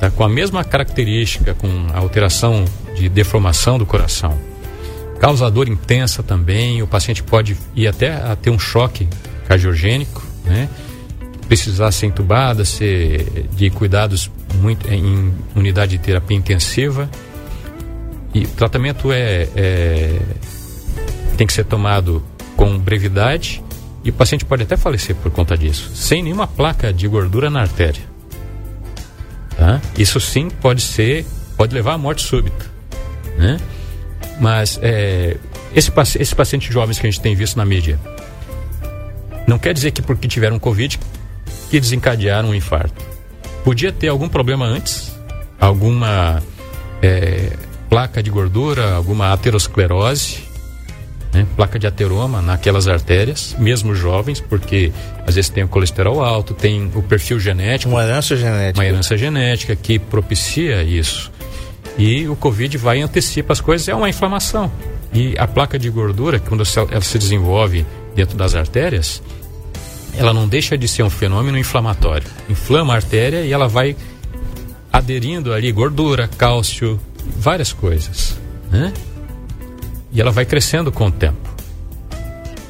tá? 0.00 0.10
com 0.10 0.24
a 0.24 0.30
mesma 0.30 0.64
característica, 0.64 1.52
com 1.52 1.68
a 1.92 1.98
alteração 1.98 2.64
de 2.96 3.06
deformação 3.06 3.76
do 3.76 3.84
coração. 3.84 4.38
Causador 5.20 5.68
intensa 5.68 6.22
também, 6.22 6.80
o 6.80 6.86
paciente 6.86 7.22
pode 7.22 7.54
ir 7.76 7.86
até 7.86 8.14
a 8.14 8.34
ter 8.34 8.48
um 8.48 8.58
choque 8.58 9.06
cardiogênico, 9.46 10.26
né? 10.46 10.70
precisar 11.46 11.92
ser 11.92 12.06
entubada, 12.06 12.64
ser 12.64 13.46
de 13.54 13.68
cuidados 13.68 14.30
muito 14.54 14.92
em 14.92 15.32
unidade 15.54 15.96
de 15.96 15.98
terapia 15.98 16.36
intensiva. 16.36 17.08
E 18.32 18.44
o 18.44 18.48
tratamento 18.48 19.12
é, 19.12 19.48
é 19.54 20.20
tem 21.36 21.46
que 21.46 21.52
ser 21.52 21.64
tomado 21.64 22.22
com 22.54 22.78
brevidade 22.78 23.62
e 24.04 24.10
o 24.10 24.12
paciente 24.12 24.44
pode 24.44 24.62
até 24.62 24.76
falecer 24.76 25.16
por 25.16 25.30
conta 25.30 25.56
disso, 25.56 25.90
sem 25.94 26.22
nenhuma 26.22 26.46
placa 26.46 26.92
de 26.92 27.08
gordura 27.08 27.50
na 27.50 27.60
artéria. 27.60 28.02
Tá? 29.56 29.80
Isso 29.98 30.20
sim 30.20 30.48
pode 30.48 30.82
ser, 30.82 31.24
pode 31.56 31.74
levar 31.74 31.94
à 31.94 31.98
morte 31.98 32.22
súbita, 32.22 32.66
né? 33.36 33.58
Mas 34.40 34.78
é, 34.82 35.36
esse, 35.74 35.92
esses 36.18 36.34
pacientes 36.34 36.72
jovens 36.72 36.98
que 36.98 37.06
a 37.06 37.10
gente 37.10 37.20
tem 37.20 37.34
visto 37.34 37.56
na 37.56 37.64
mídia, 37.64 37.98
não 39.46 39.58
quer 39.58 39.74
dizer 39.74 39.90
que 39.90 40.00
porque 40.00 40.28
tiveram 40.28 40.58
Covid 40.58 40.98
que 41.70 41.80
desencadearam 41.80 42.50
um 42.50 42.54
infarto. 42.54 43.09
Podia 43.64 43.92
ter 43.92 44.08
algum 44.08 44.28
problema 44.28 44.64
antes, 44.66 45.14
alguma 45.60 46.42
é, 47.02 47.52
placa 47.88 48.22
de 48.22 48.30
gordura, 48.30 48.94
alguma 48.94 49.32
aterosclerose, 49.32 50.50
né? 51.32 51.46
placa 51.56 51.78
de 51.78 51.86
ateroma 51.86 52.40
naquelas 52.40 52.88
artérias, 52.88 53.54
mesmo 53.58 53.94
jovens, 53.94 54.40
porque 54.40 54.92
às 55.26 55.34
vezes 55.34 55.50
tem 55.50 55.64
o 55.64 55.68
colesterol 55.68 56.22
alto, 56.22 56.54
tem 56.54 56.90
o 56.94 57.02
perfil 57.02 57.38
genético. 57.38 57.92
Uma 57.92 58.02
herança 58.02 58.36
genética. 58.36 58.80
Uma 58.80 58.86
herança 58.86 59.16
genética 59.16 59.76
que 59.76 59.98
propicia 59.98 60.82
isso. 60.82 61.30
E 61.98 62.28
o 62.28 62.36
Covid 62.36 62.76
vai 62.78 62.98
e 62.98 63.02
antecipa 63.02 63.52
as 63.52 63.60
coisas, 63.60 63.88
é 63.88 63.94
uma 63.94 64.08
inflamação. 64.08 64.70
E 65.12 65.34
a 65.36 65.46
placa 65.46 65.78
de 65.78 65.90
gordura, 65.90 66.38
quando 66.38 66.62
ela 66.92 67.00
se 67.00 67.18
desenvolve 67.18 67.84
dentro 68.14 68.36
das 68.36 68.54
artérias, 68.54 69.22
ela 70.20 70.34
não 70.34 70.46
deixa 70.46 70.76
de 70.76 70.86
ser 70.86 71.02
um 71.02 71.08
fenômeno 71.08 71.56
inflamatório. 71.56 72.28
Inflama 72.46 72.92
a 72.92 72.96
artéria 72.96 73.42
e 73.42 73.52
ela 73.52 73.66
vai 73.66 73.96
aderindo 74.92 75.50
ali 75.50 75.72
gordura, 75.72 76.28
cálcio, 76.36 77.00
várias 77.38 77.72
coisas. 77.72 78.38
Né? 78.70 78.92
E 80.12 80.20
ela 80.20 80.30
vai 80.30 80.44
crescendo 80.44 80.92
com 80.92 81.06
o 81.06 81.10
tempo. 81.10 81.48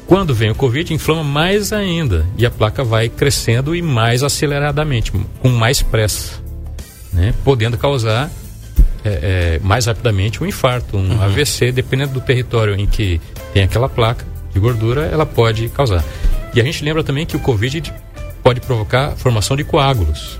Quando 0.07 0.33
vem 0.33 0.49
o 0.49 0.55
Covid, 0.55 0.93
inflama 0.93 1.25
mais 1.25 1.73
ainda. 1.73 2.25
E 2.37 2.45
a 2.45 2.49
placa 2.49 2.85
vai 2.85 3.09
crescendo 3.09 3.75
e 3.75 3.81
mais 3.81 4.23
aceleradamente, 4.23 5.11
com 5.11 5.49
mais 5.49 5.81
pressa. 5.81 6.41
Né? 7.11 7.33
Podendo 7.43 7.77
causar 7.77 8.31
é, 9.03 9.09
é, 9.57 9.59
mais 9.61 9.87
rapidamente 9.87 10.41
um 10.41 10.47
infarto, 10.47 10.95
um 10.95 11.15
uhum. 11.15 11.21
AVC, 11.21 11.73
dependendo 11.73 12.13
do 12.13 12.21
território 12.21 12.75
em 12.79 12.87
que 12.87 13.19
tem 13.53 13.63
aquela 13.63 13.89
placa 13.89 14.25
de 14.53 14.59
gordura, 14.59 15.01
ela 15.01 15.25
pode 15.25 15.67
causar. 15.67 16.01
E 16.53 16.61
a 16.61 16.63
gente 16.63 16.83
lembra 16.83 17.03
também 17.03 17.25
que 17.25 17.35
o 17.35 17.39
Covid 17.39 17.93
pode 18.43 18.59
provocar 18.61 19.15
formação 19.15 19.55
de 19.55 19.63
coágulos. 19.63 20.39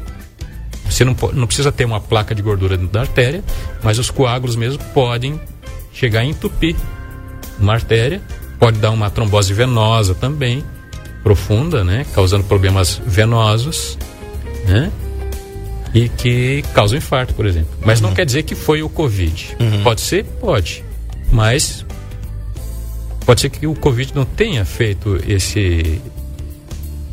Você 0.85 1.05
não, 1.05 1.15
não 1.33 1.47
precisa 1.47 1.71
ter 1.71 1.85
uma 1.85 2.01
placa 2.01 2.35
de 2.35 2.41
gordura 2.41 2.75
dentro 2.75 2.91
da 2.91 3.01
artéria, 3.01 3.43
mas 3.81 3.97
os 3.97 4.09
coágulos 4.09 4.55
mesmo 4.55 4.83
podem 4.93 5.39
chegar 5.93 6.21
a 6.21 6.25
entupir 6.25 6.75
uma 7.57 7.73
artéria, 7.73 8.21
pode 8.59 8.79
dar 8.79 8.91
uma 8.91 9.09
trombose 9.09 9.53
venosa 9.53 10.13
também, 10.13 10.63
profunda, 11.23 11.83
né? 11.83 12.05
Causando 12.13 12.43
problemas 12.43 13.01
venosos, 13.05 13.97
né? 14.67 14.91
E 15.93 16.09
que 16.09 16.63
causa 16.73 16.95
um 16.95 16.97
infarto, 16.97 17.33
por 17.33 17.45
exemplo. 17.45 17.69
Mas 17.85 18.01
uhum. 18.01 18.07
não 18.07 18.15
quer 18.15 18.25
dizer 18.25 18.43
que 18.43 18.55
foi 18.55 18.81
o 18.81 18.89
Covid. 18.89 19.55
Uhum. 19.59 19.83
Pode 19.83 20.01
ser? 20.01 20.25
Pode. 20.39 20.83
Mas 21.31 21.85
pode 23.31 23.39
ser 23.39 23.49
que 23.49 23.65
o 23.65 23.73
Covid 23.73 24.13
não 24.13 24.25
tenha 24.25 24.65
feito 24.65 25.17
esse, 25.25 26.01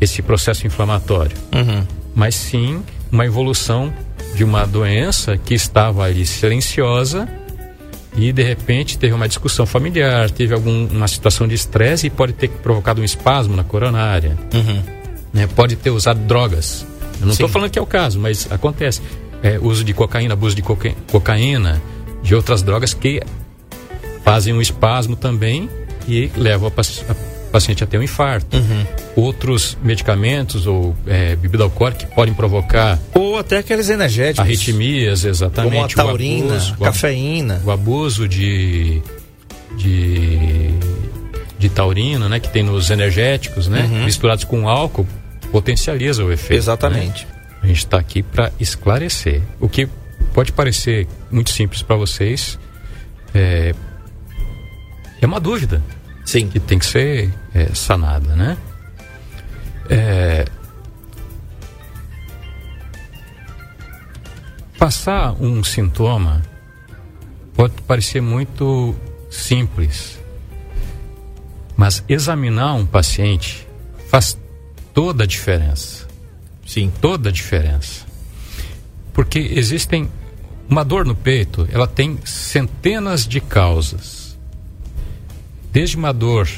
esse 0.01 0.21
processo 0.21 0.67
inflamatório. 0.67 1.31
Uhum. 1.55 1.87
Mas 2.13 2.35
sim 2.35 2.83
uma 3.09 3.25
evolução 3.25 3.93
de 4.35 4.43
uma 4.43 4.65
doença 4.67 5.37
que 5.37 5.53
estava 5.53 6.03
ali 6.03 6.25
silenciosa 6.25 7.25
e 8.17 8.33
de 8.33 8.43
repente 8.43 8.97
teve 8.97 9.13
uma 9.13 9.29
discussão 9.29 9.65
familiar, 9.65 10.29
teve 10.29 10.53
alguma 10.53 11.07
situação 11.07 11.47
de 11.47 11.55
estresse 11.55 12.07
e 12.07 12.09
pode 12.09 12.33
ter 12.33 12.49
provocado 12.49 12.99
um 12.99 13.05
espasmo 13.05 13.55
na 13.55 13.63
coronária. 13.63 14.37
Uhum. 14.53 14.83
Né? 15.31 15.47
Pode 15.47 15.77
ter 15.77 15.89
usado 15.89 16.19
drogas. 16.19 16.85
Eu 17.21 17.27
não 17.27 17.31
estou 17.31 17.47
falando 17.47 17.71
que 17.71 17.79
é 17.79 17.81
o 17.81 17.87
caso, 17.87 18.19
mas 18.19 18.45
acontece. 18.51 19.01
É, 19.41 19.57
uso 19.57 19.85
de 19.85 19.93
cocaína, 19.93 20.33
abuso 20.33 20.53
de 20.53 20.61
coca 20.61 20.93
cocaína, 21.09 21.81
de 22.21 22.35
outras 22.35 22.61
drogas 22.61 22.93
que 22.93 23.21
fazem 24.21 24.53
um 24.53 24.59
espasmo 24.59 25.15
também 25.15 25.69
e 26.09 26.31
levam 26.35 26.67
a, 26.67 27.11
a 27.11 27.15
paciente 27.51 27.83
a 27.83 27.87
ter 27.87 27.97
um 27.97 28.03
infarto. 28.03 28.57
Uhum. 28.57 28.85
Outros 29.15 29.77
medicamentos 29.83 30.65
ou 30.65 30.95
é, 31.05 31.35
bebida 31.35 31.63
alcoólica 31.63 32.05
que 32.05 32.15
podem 32.15 32.33
provocar. 32.33 32.99
Ou 33.13 33.37
até 33.37 33.57
aqueles 33.57 33.89
energéticos. 33.89 34.39
Arritmias, 34.39 35.25
exatamente. 35.25 35.95
Como 35.95 36.03
a 36.03 36.07
taurina, 36.07 36.55
abuso, 36.55 36.75
a 36.79 36.85
cafeína. 36.85 37.61
O, 37.65 37.71
abuso 37.71 38.27
de. 38.27 39.01
de 39.77 40.69
de 41.59 41.67
taurina, 41.67 42.29
né, 42.29 42.39
que 42.39 42.47
tem 42.47 42.63
nos 42.63 42.89
energéticos, 42.89 43.67
né, 43.67 43.81
uhum. 43.81 44.05
misturados 44.05 44.45
com 44.45 44.69
álcool, 44.69 45.05
potencializa 45.51 46.23
o 46.23 46.31
efeito. 46.31 46.57
Exatamente. 46.57 47.25
Né? 47.25 47.31
A 47.61 47.67
gente 47.67 47.79
está 47.79 47.99
aqui 47.99 48.23
para 48.23 48.51
esclarecer. 48.59 49.41
O 49.59 49.67
que 49.67 49.87
pode 50.33 50.53
parecer 50.53 51.05
muito 51.29 51.49
simples 51.49 51.81
para 51.81 51.97
vocês 51.97 52.57
é, 53.33 53.75
é 55.21 55.25
uma 55.25 55.39
dúvida. 55.39 55.83
Sim. 56.29 56.47
Que 56.47 56.59
tem 56.59 56.77
que 56.77 56.85
ser 56.85 57.33
é, 57.55 57.73
sanada, 57.73 58.35
né? 58.35 58.55
É, 59.89 60.45
passar 64.77 65.33
um 65.41 65.63
sintoma 65.63 66.43
pode 67.55 67.81
parecer 67.81 68.21
muito 68.21 68.95
simples, 69.31 70.19
mas 71.75 72.03
examinar 72.07 72.75
um 72.75 72.85
paciente 72.85 73.67
faz 74.07 74.37
toda 74.93 75.23
a 75.23 75.27
diferença. 75.27 76.07
Sim. 76.63 76.93
Toda 77.01 77.29
a 77.29 77.31
diferença. 77.31 78.05
Porque 79.13 79.39
existem. 79.39 80.07
Uma 80.69 80.85
dor 80.85 81.03
no 81.03 81.15
peito, 81.15 81.67
ela 81.71 81.87
tem 81.87 82.19
centenas 82.23 83.27
de 83.27 83.41
causas 83.41 84.18
desde 85.71 85.95
uma 85.97 86.13
dor 86.13 86.49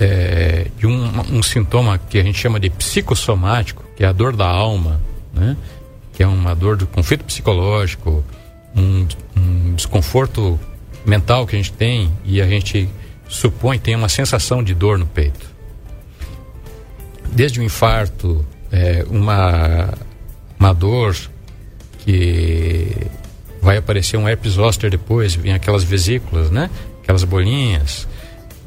é, 0.00 0.66
de 0.78 0.86
um, 0.86 1.36
um, 1.36 1.42
sintoma 1.42 1.98
que 1.98 2.18
a 2.18 2.22
gente 2.22 2.38
chama 2.38 2.58
de 2.58 2.70
psicossomático, 2.70 3.84
que 3.96 4.04
é 4.04 4.06
a 4.06 4.12
dor 4.12 4.34
da 4.34 4.46
alma, 4.46 5.00
né? 5.32 5.56
que 6.12 6.22
é 6.22 6.26
uma 6.26 6.54
dor 6.54 6.76
do 6.76 6.86
conflito 6.86 7.24
psicológico, 7.24 8.24
um, 8.74 9.06
um 9.36 9.74
desconforto 9.74 10.58
mental 11.04 11.46
que 11.46 11.54
a 11.54 11.58
gente 11.58 11.72
tem 11.72 12.10
e 12.24 12.40
a 12.40 12.46
gente 12.46 12.88
supõe 13.28 13.78
tem 13.78 13.94
uma 13.94 14.08
sensação 14.08 14.62
de 14.62 14.74
dor 14.74 14.98
no 14.98 15.06
peito. 15.06 15.52
Desde 17.32 17.60
um 17.60 17.64
infarto, 17.64 18.44
é, 18.70 19.04
uma, 19.08 19.92
uma 20.58 20.72
dor 20.72 21.16
que 21.98 22.90
vai 23.60 23.76
aparecer 23.76 24.16
um 24.16 24.28
herpes 24.28 24.52
zoster 24.52 24.90
depois, 24.90 25.34
vem 25.34 25.52
aquelas 25.52 25.82
vesículas, 25.82 26.50
né? 26.50 26.70
Aquelas 27.02 27.24
bolinhas 27.24 28.06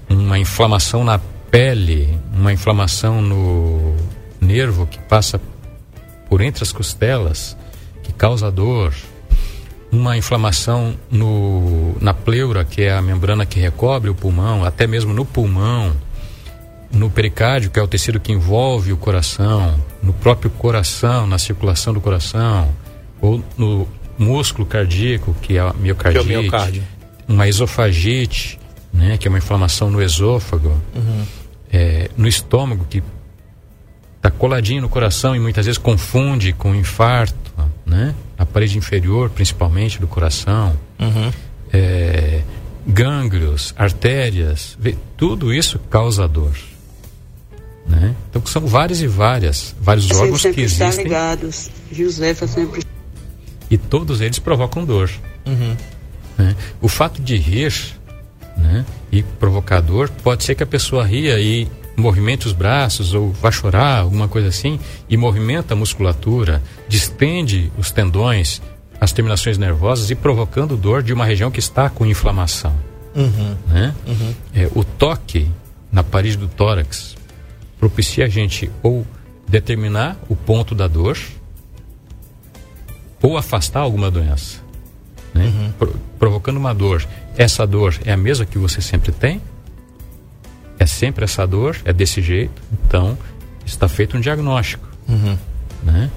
uma 0.10 0.40
inflamação 0.40 1.04
na 1.04 1.20
pele, 1.52 2.20
uma 2.34 2.52
inflamação 2.54 3.22
no 3.22 3.96
nervo 4.40 4.86
que 4.86 5.00
passa 5.00 5.40
por 6.30 6.42
entre 6.42 6.64
as 6.64 6.72
costelas, 6.72 7.58
que 8.04 8.14
causa 8.14 8.52
dor, 8.52 8.94
uma 9.92 10.18
inflamação 10.18 10.96
no, 11.10 11.96
na 12.02 12.14
pleura, 12.14 12.66
que 12.66 12.82
é 12.82 12.94
a 12.94 13.02
membrana 13.02 13.46
que 13.46 13.60
recobre 13.60 14.10
o 14.10 14.16
pulmão, 14.16 14.64
até 14.64 14.86
mesmo 14.86 15.14
no 15.14 15.26
pulmão, 15.26 15.96
no 16.92 17.10
pericárdio, 17.10 17.70
que 17.72 17.80
é 17.80 17.84
o 17.84 17.88
tecido 17.88 18.20
que 18.20 18.32
envolve 18.32 18.92
o 18.92 18.98
coração, 18.98 19.76
no 20.02 20.14
próprio 20.14 20.50
coração, 20.50 21.28
na 21.28 21.38
circulação 21.38 21.94
do 21.94 22.02
coração, 22.02 22.70
ou 23.22 23.44
no 23.58 23.88
músculo 24.18 24.66
cardíaco, 24.66 25.36
que 25.42 25.58
é 25.58 25.60
a 25.60 25.74
miocardite, 25.74 26.34
é 26.34 26.38
o 26.38 26.42
miocárdio. 26.42 26.84
uma 27.28 27.48
esofagite, 27.48 28.60
né, 28.98 29.18
que 29.18 29.28
é 29.28 29.30
uma 29.30 29.38
inflamação 29.38 29.92
no 29.92 30.02
esôfago, 30.02 30.70
uhum. 30.96 31.26
é, 31.72 32.10
no 32.18 32.28
estômago, 32.28 32.86
que 32.90 33.04
está 34.16 34.32
coladinho 34.32 34.82
no 34.82 34.90
coração 34.90 35.36
e 35.36 35.40
muitas 35.40 35.66
vezes 35.66 35.78
confunde 35.78 36.52
com 36.52 36.74
infarto, 36.74 37.36
né? 37.86 38.16
A 38.38 38.46
parede 38.46 38.78
inferior, 38.78 39.30
principalmente, 39.30 40.00
do 40.00 40.08
coração. 40.08 40.78
Uhum. 41.00 41.32
É, 41.72 42.42
gânglios, 42.86 43.74
artérias, 43.78 44.78
tudo 45.16 45.54
isso 45.54 45.78
causa 45.90 46.28
dor. 46.28 46.56
Né? 47.86 48.16
Então 48.30 48.46
são 48.46 48.66
várias 48.66 49.02
e 49.02 49.08
várias, 49.08 49.76
vários 49.80 50.10
órgãos 50.12 50.42
que 50.42 50.62
existem. 50.62 51.06
Ligados. 51.06 51.70
Josefa 51.92 52.48
sempre. 52.48 52.84
E 53.70 53.78
todos 53.78 54.22
eles 54.22 54.40
provocam 54.40 54.84
dor. 54.84 55.10
Uhum. 55.46 55.76
Né? 56.38 56.56
O 56.82 56.88
fato 56.88 57.22
de 57.22 57.38
rir 57.38 57.97
né? 58.58 58.86
e 59.12 59.24
provocador, 59.24 60.10
pode 60.24 60.44
ser 60.44 60.56
que 60.56 60.64
a 60.64 60.68
pessoa 60.68 61.06
ria 61.06 61.40
e 61.40 61.68
movimente 61.96 62.46
os 62.46 62.54
braços 62.54 63.14
ou 63.14 63.32
vá 63.32 63.52
chorar, 63.52 64.02
alguma 64.02 64.28
coisa 64.28 64.50
assim, 64.50 64.80
e 65.10 65.18
movimenta 65.18 65.74
a 65.74 65.78
musculatura, 65.78 66.62
distende 66.88 67.72
os 67.78 67.92
tendões, 67.92 68.62
as 69.02 69.12
terminações 69.12 69.58
nervosas 69.58 70.12
e 70.12 70.16
provocando 70.16 70.78
dor 70.78 71.02
de 71.02 71.12
uma 71.14 71.26
região 71.26 71.50
que 71.50 71.60
está 71.60 71.90
com 71.90 72.06
inflamação. 72.06 72.76
Né? 73.68 73.96
É, 74.54 74.70
o 74.76 74.84
toque 74.84 75.50
na 75.92 76.04
parede 76.04 76.38
do 76.38 76.48
tórax 76.48 77.16
propicia 77.80 78.26
a 78.26 78.28
gente 78.28 78.70
ou 78.84 79.06
determinar 79.48 80.18
o 80.30 80.36
ponto 80.36 80.76
da 80.76 80.88
dor 80.88 81.18
ou 83.22 83.38
afastar 83.38 83.80
alguma 83.80 84.12
doença, 84.12 84.62
né? 85.34 85.72
Pro- 85.78 85.96
provocando 86.20 86.58
uma 86.58 86.74
dor. 86.74 87.06
Essa 87.38 87.66
dor 87.68 87.96
é 88.06 88.12
a 88.12 88.18
mesma 88.18 88.46
que 88.46 88.58
você 88.58 88.82
sempre 88.82 89.12
tem? 89.12 89.42
É 90.80 90.86
sempre 90.86 91.24
essa 91.26 91.46
dor? 91.46 91.78
É 91.86 91.92
desse 91.94 92.22
jeito? 92.22 92.62
Então, 92.72 93.18
está 93.66 93.88
feito 93.88 94.16
um 94.18 94.20
diagnóstico, 94.22 94.88
né? 95.84 96.10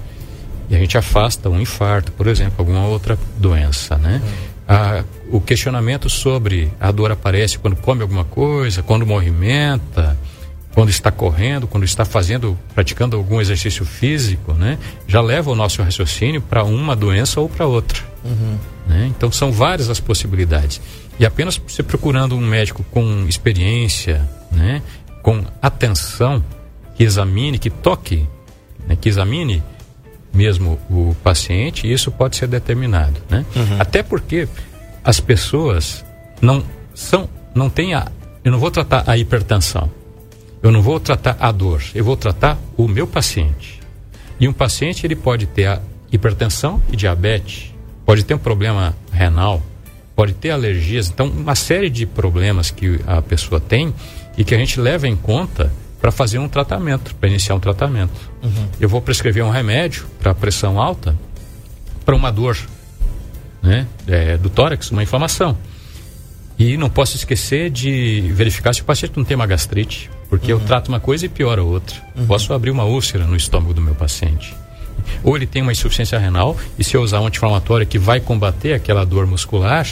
E 0.69 0.75
a 0.75 0.79
gente 0.79 0.97
afasta 0.97 1.49
um 1.49 1.59
infarto, 1.59 2.11
por 2.13 2.27
exemplo, 2.27 2.55
alguma 2.59 2.85
outra 2.85 3.17
doença, 3.37 3.97
né? 3.97 4.21
Ah, 4.67 5.03
o 5.29 5.41
questionamento 5.41 6.09
sobre 6.09 6.71
a 6.79 6.91
dor 6.91 7.11
aparece 7.11 7.57
quando 7.59 7.75
come 7.75 8.01
alguma 8.03 8.23
coisa, 8.23 8.81
quando 8.81 9.05
movimenta, 9.05 10.17
quando 10.73 10.89
está 10.89 11.11
correndo, 11.11 11.67
quando 11.67 11.83
está 11.83 12.05
fazendo, 12.05 12.57
praticando 12.73 13.17
algum 13.17 13.41
exercício 13.41 13.85
físico, 13.85 14.53
né? 14.53 14.77
Já 15.07 15.21
leva 15.21 15.51
o 15.51 15.55
nosso 15.55 15.81
raciocínio 15.83 16.41
para 16.41 16.63
uma 16.63 16.95
doença 16.95 17.41
ou 17.41 17.49
para 17.49 17.65
outra. 17.65 18.01
né? 18.87 19.11
Então 19.15 19.31
são 19.31 19.51
várias 19.51 19.89
as 19.89 19.99
possibilidades. 19.99 20.81
E 21.19 21.25
apenas 21.25 21.57
você 21.57 21.83
procurando 21.83 22.35
um 22.35 22.41
médico 22.41 22.83
com 22.91 23.25
experiência, 23.27 24.27
né? 24.51 24.81
com 25.21 25.43
atenção, 25.61 26.43
que 26.95 27.03
examine, 27.03 27.59
que 27.59 27.69
toque, 27.69 28.27
né? 28.87 28.95
que 28.99 29.07
examine 29.09 29.61
mesmo 30.33 30.79
o 30.89 31.15
paciente, 31.23 31.91
isso 31.91 32.09
pode 32.11 32.37
ser 32.37 32.47
determinado, 32.47 33.19
né? 33.29 33.45
Até 33.77 34.01
porque 34.01 34.47
as 35.03 35.19
pessoas 35.19 36.05
não 36.41 36.63
são, 36.95 37.27
não 37.53 37.69
têm 37.69 37.93
a, 37.93 38.07
eu 38.43 38.51
não 38.51 38.57
vou 38.57 38.71
tratar 38.71 39.03
a 39.07 39.17
hipertensão, 39.17 39.91
eu 40.61 40.71
não 40.71 40.81
vou 40.81 40.99
tratar 40.99 41.37
a 41.39 41.51
dor, 41.51 41.81
eu 41.95 42.03
vou 42.03 42.15
tratar 42.15 42.57
o 42.77 42.87
meu 42.87 43.07
paciente. 43.07 43.79
E 44.39 44.47
um 44.47 44.53
paciente 44.53 45.05
ele 45.05 45.15
pode 45.15 45.45
ter 45.47 45.79
hipertensão 46.11 46.81
e 46.91 46.95
diabetes, 46.95 47.73
pode 48.05 48.23
ter 48.23 48.33
um 48.33 48.39
problema 48.39 48.95
renal, 49.11 49.61
pode 50.15 50.33
ter 50.33 50.51
alergias, 50.51 51.09
então 51.09 51.27
uma 51.27 51.55
série 51.55 51.89
de 51.89 52.05
problemas 52.05 52.69
que 52.69 52.99
a 53.07 53.21
pessoa 53.21 53.59
tem 53.59 53.93
e 54.37 54.43
que 54.43 54.53
a 54.53 54.57
gente 54.57 54.79
leva 54.79 55.07
em 55.07 55.15
conta 55.15 55.71
para 55.99 56.11
fazer 56.11 56.39
um 56.39 56.49
tratamento, 56.49 57.13
para 57.15 57.29
iniciar 57.29 57.55
um 57.55 57.59
tratamento. 57.59 58.31
Eu 58.79 58.89
vou 58.89 59.01
prescrever 59.01 59.43
um 59.43 59.51
remédio 59.51 60.05
para 60.19 60.33
pressão 60.33 60.79
alta, 60.81 61.15
para 62.03 62.15
uma 62.15 62.31
dor 62.31 62.57
né, 63.61 63.87
é, 64.07 64.37
do 64.37 64.49
tórax, 64.49 64.89
uma 64.91 65.03
inflamação. 65.03 65.57
E 66.57 66.75
não 66.77 66.89
posso 66.89 67.15
esquecer 67.15 67.69
de 67.69 68.31
verificar 68.33 68.73
se 68.73 68.81
o 68.81 68.85
paciente 68.85 69.13
não 69.15 69.23
tem 69.23 69.35
uma 69.35 69.45
gastrite, 69.45 70.09
porque 70.31 70.53
eu 70.53 70.61
trato 70.61 70.87
uma 70.87 70.99
coisa 71.01 71.25
e 71.25 71.29
piora 71.29 71.61
outra. 71.61 72.01
Posso 72.25 72.53
abrir 72.53 72.71
uma 72.71 72.85
úlcera 72.85 73.27
no 73.27 73.35
estômago 73.35 73.73
do 73.73 73.81
meu 73.81 73.93
paciente. 73.93 74.55
Ou 75.25 75.35
ele 75.35 75.45
tem 75.45 75.61
uma 75.61 75.73
insuficiência 75.73 76.17
renal, 76.17 76.55
e 76.79 76.85
se 76.85 76.95
eu 76.95 77.01
usar 77.01 77.19
um 77.19 77.27
anti-inflamatório 77.27 77.85
que 77.85 77.99
vai 77.99 78.21
combater 78.21 78.71
aquela 78.71 79.05
dor 79.05 79.27
muscular, 79.27 79.85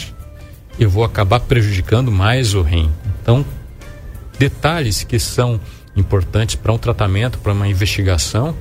eu 0.78 0.88
vou 0.88 1.04
acabar 1.04 1.40
prejudicando 1.40 2.10
mais 2.10 2.54
o 2.54 2.62
rim. 2.62 2.90
Então, 3.22 3.44
detalhes 4.38 5.04
que 5.04 5.18
são 5.18 5.60
importantes 5.94 6.54
para 6.54 6.72
um 6.72 6.78
tratamento, 6.78 7.38
para 7.38 7.52
uma 7.52 7.68
investigação, 7.68 8.56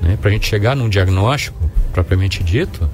né, 0.00 0.16
para 0.16 0.30
a 0.30 0.32
gente 0.32 0.46
chegar 0.46 0.76
num 0.76 0.88
diagnóstico 0.88 1.68
propriamente 1.92 2.44
dito, 2.44 2.88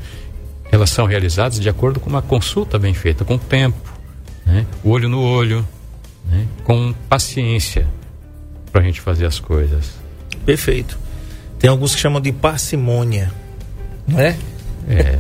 elas 0.73 0.89
são 0.89 1.05
realizadas 1.05 1.61
de 1.61 1.69
acordo 1.69 2.01
com 2.01 2.09
uma 2.09 2.23
consulta 2.23 2.79
bem 2.79 2.95
feita, 2.95 3.27
com 3.27 3.37
tempo, 3.37 3.93
né, 4.47 4.65
olho 4.83 5.07
no 5.07 5.21
olho, 5.21 5.69
né, 6.25 6.47
com 6.65 6.95
paciência 7.11 7.87
para 8.77 8.83
a 8.83 8.85
gente 8.85 9.01
fazer 9.01 9.25
as 9.25 9.41
coisas. 9.41 9.93
Perfeito. 10.45 10.99
Tem 11.59 11.71
alguns 11.71 11.95
que 11.95 12.01
chamam 12.03 12.21
de 12.21 12.31
parcimônia. 12.31 13.33
Não 14.07 14.21
é? 14.21 14.37
É, 14.87 15.19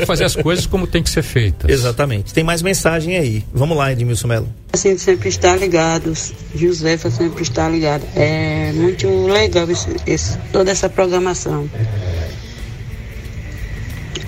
é 0.00 0.06
fazer 0.06 0.22
as 0.22 0.36
coisas 0.36 0.64
como 0.64 0.86
tem 0.86 1.02
que 1.02 1.10
ser 1.10 1.22
feitas. 1.24 1.68
Exatamente. 1.68 2.32
Tem 2.32 2.44
mais 2.44 2.62
mensagem 2.62 3.16
aí. 3.16 3.44
Vamos 3.52 3.76
lá, 3.76 3.90
Edmilson 3.90 4.28
Melo. 4.28 4.48
Assim, 4.72 4.96
sempre 4.96 5.28
está 5.28 5.56
ligado, 5.56 6.12
Josefa 6.54 7.10
sempre 7.10 7.42
está 7.42 7.68
ligado. 7.68 8.04
É 8.14 8.70
muito 8.72 9.08
legal 9.26 9.68
esse, 9.68 9.88
esse- 10.06 10.38
toda 10.52 10.70
essa 10.70 10.88
programação. 10.88 11.68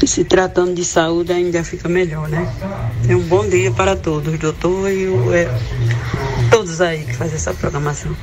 E 0.02 0.07
se 0.09 0.24
tratando 0.24 0.74
de 0.74 0.85
saúde 0.85 1.33
ainda 1.33 1.62
fica 1.62 1.88
melhor, 1.88 2.29
né? 2.29 2.52
É 3.09 3.14
um 3.14 3.22
bom 3.22 3.48
dia 3.48 3.70
para 3.70 3.94
todos, 3.94 4.37
doutor 4.40 4.90
e 4.90 5.07
o, 5.07 5.33
é, 5.33 5.48
todos 6.50 6.81
aí 6.81 7.05
que 7.05 7.14
fazem 7.14 7.37
essa 7.37 7.55
programação. 7.55 8.14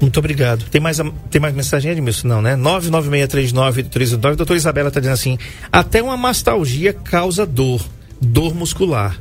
Muito 0.00 0.18
obrigado. 0.18 0.64
Tem 0.70 0.80
mais, 0.80 0.98
tem 1.30 1.40
mais 1.40 1.54
mensagem, 1.54 1.92
Edmilson? 1.92 2.28
Não, 2.28 2.42
né? 2.42 2.56
99639-319. 2.56 4.36
Doutora 4.36 4.56
Isabela 4.56 4.88
está 4.88 5.00
dizendo 5.00 5.14
assim: 5.14 5.38
até 5.72 6.02
uma 6.02 6.16
mastalgia 6.16 6.92
causa 6.92 7.46
dor, 7.46 7.80
dor 8.20 8.54
muscular. 8.54 9.18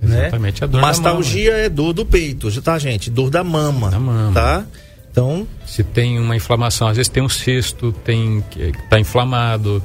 né? 0.00 0.22
Exatamente, 0.22 0.64
a 0.64 0.66
dor 0.66 0.80
da 0.80 0.86
Mastalgia 0.86 1.52
é 1.52 1.68
dor 1.68 1.92
do 1.92 2.04
peito, 2.04 2.50
tá, 2.62 2.78
gente? 2.78 3.10
Dor 3.10 3.30
da 3.30 3.42
mama. 3.44 3.90
Da 3.90 3.98
mama. 4.00 4.32
Tá? 4.32 4.64
Então, 5.10 5.46
Se 5.64 5.84
tem 5.84 6.18
uma 6.18 6.34
inflamação, 6.34 6.88
às 6.88 6.96
vezes 6.96 7.08
tem 7.08 7.22
um 7.22 7.28
cisto, 7.28 7.92
tem 8.04 8.42
está 8.58 8.98
inflamado, 8.98 9.80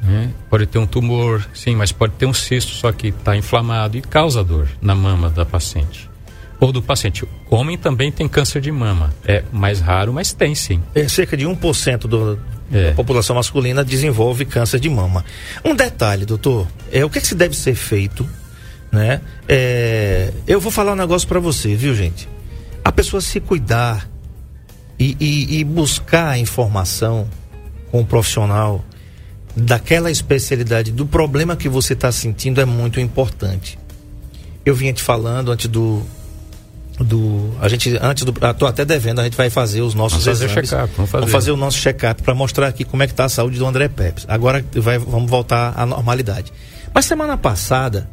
né? 0.00 0.30
pode 0.48 0.64
ter 0.66 0.78
um 0.78 0.86
tumor, 0.86 1.46
sim, 1.52 1.76
mas 1.76 1.92
pode 1.92 2.14
ter 2.14 2.24
um 2.24 2.32
cisto 2.32 2.72
só 2.72 2.90
que 2.90 3.08
está 3.08 3.36
inflamado 3.36 3.98
e 3.98 4.00
causa 4.00 4.42
dor 4.42 4.68
na 4.80 4.94
mama 4.94 5.28
da 5.28 5.44
paciente. 5.44 6.09
Ou 6.60 6.70
do 6.72 6.82
paciente. 6.82 7.24
Homem 7.48 7.78
também 7.78 8.12
tem 8.12 8.28
câncer 8.28 8.60
de 8.60 8.70
mama. 8.70 9.14
É 9.24 9.42
mais 9.50 9.80
raro, 9.80 10.12
mas 10.12 10.32
tem 10.32 10.54
sim. 10.54 10.82
é 10.94 11.08
cerca 11.08 11.36
de 11.36 11.46
1% 11.46 12.00
do, 12.00 12.38
É. 12.70 12.90
da 12.90 12.94
população 12.94 13.34
masculina 13.36 13.82
desenvolve 13.84 14.44
câncer 14.44 14.78
de 14.78 14.90
mama. 14.90 15.24
Um 15.64 15.74
detalhe, 15.74 16.26
doutor, 16.26 16.66
é 16.92 17.04
o 17.04 17.08
que, 17.10 17.20
que 17.20 17.26
se 17.26 17.34
deve 17.34 17.56
ser 17.56 17.74
feito, 17.74 18.28
né? 18.92 19.20
É, 19.48 20.32
eu 20.46 20.60
vou 20.60 20.70
falar 20.70 20.92
um 20.92 20.96
negócio 20.96 21.26
para 21.26 21.40
você, 21.40 21.74
viu, 21.74 21.94
gente? 21.94 22.28
A 22.84 22.92
pessoa 22.92 23.20
se 23.22 23.40
cuidar 23.40 24.08
e, 24.98 25.16
e- 25.18 25.58
e 25.60 25.64
buscar 25.64 26.38
informação 26.38 27.26
com 27.90 28.00
o 28.02 28.04
profissional 28.06 28.84
daquela 29.56 30.10
especialidade, 30.10 30.92
do 30.92 31.04
problema 31.06 31.56
que 31.56 31.68
você 31.68 31.94
está 31.94 32.12
sentindo 32.12 32.60
é 32.60 32.64
muito 32.64 33.00
importante. 33.00 33.78
Eu 34.64 34.74
vinha 34.74 34.92
te 34.92 35.02
falando 35.02 35.50
antes 35.50 35.66
do 35.66 36.02
do 37.00 37.50
a 37.60 37.68
gente 37.68 37.96
antes 38.00 38.24
do 38.24 38.34
ah, 38.42 38.52
tô 38.52 38.66
até 38.66 38.84
devendo 38.84 39.20
a 39.20 39.24
gente 39.24 39.36
vai 39.36 39.48
fazer 39.48 39.80
os 39.80 39.94
nossos 39.94 40.22
Vamos 40.24 40.38
fazer 40.38 40.44
exames. 40.52 40.68
check-up, 40.70 40.94
vamos 40.96 41.30
fazer. 41.30 41.50
o 41.50 41.56
nosso 41.56 41.78
check-up 41.78 42.22
para 42.22 42.34
mostrar 42.34 42.68
aqui 42.68 42.84
como 42.84 43.02
é 43.02 43.06
que 43.06 43.14
tá 43.14 43.24
a 43.24 43.28
saúde 43.28 43.58
do 43.58 43.66
André 43.66 43.88
Pepes. 43.88 44.26
Agora 44.28 44.64
vai, 44.74 44.98
vamos 44.98 45.30
voltar 45.30 45.72
à 45.76 45.86
normalidade. 45.86 46.52
Mas 46.94 47.06
semana 47.06 47.36
passada 47.38 48.08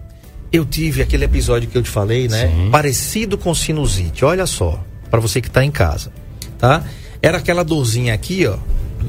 eu 0.51 0.63
tive 0.65 1.01
aquele 1.01 1.25
episódio 1.25 1.67
que 1.69 1.77
eu 1.77 1.83
te 1.83 1.89
falei 1.89 2.27
né? 2.29 2.47
Sim. 2.47 2.69
parecido 2.71 3.37
com 3.37 3.53
sinusite. 3.53 4.23
Olha 4.23 4.45
só 4.45 4.81
para 5.11 5.19
você 5.19 5.41
que 5.41 5.47
está 5.49 5.63
em 5.65 5.71
casa 5.71 6.11
tá? 6.57 6.83
Era 7.21 7.37
aquela 7.39 7.63
dorzinha 7.63 8.13
aqui 8.13 8.45
ó 8.47 8.57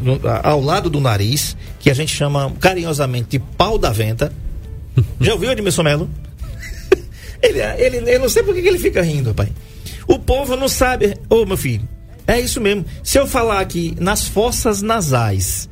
no- 0.03 0.21
ao 0.43 0.61
lado 0.61 0.91
do 0.91 1.01
nariz 1.01 1.57
que 1.79 1.89
a 1.91 1.95
gente 1.95 2.13
chama 2.15 2.53
carinhosamente 2.61 3.29
de 3.31 3.39
pau 3.39 3.79
da 3.79 3.91
venta. 3.91 4.33
Já 5.21 5.35
ouviu 5.35 5.53
Edmilson 5.53 5.83
Melo? 5.85 6.11
Ele, 7.41 7.61
ele, 7.61 8.15
eu 8.15 8.19
não 8.19 8.29
sei 8.29 8.43
por 8.43 8.53
que 8.53 8.61
que 8.61 8.67
ele 8.69 8.81
fica 8.81 9.01
rindo, 9.01 9.33
pai. 9.33 9.49
O 10.09 10.19
povo 10.19 10.57
não 10.57 10.69
sabe. 10.69 11.15
Ô, 11.29 11.45
meu 11.45 11.57
filho, 11.57 11.87
é 12.27 12.41
isso 12.41 12.61
mesmo. 12.61 12.85
Se 13.05 13.19
eu 13.19 13.27
falar 13.27 13.61
aqui 13.61 13.95
nas 14.01 14.27
fossas 14.27 14.81
nasais, 14.83 15.69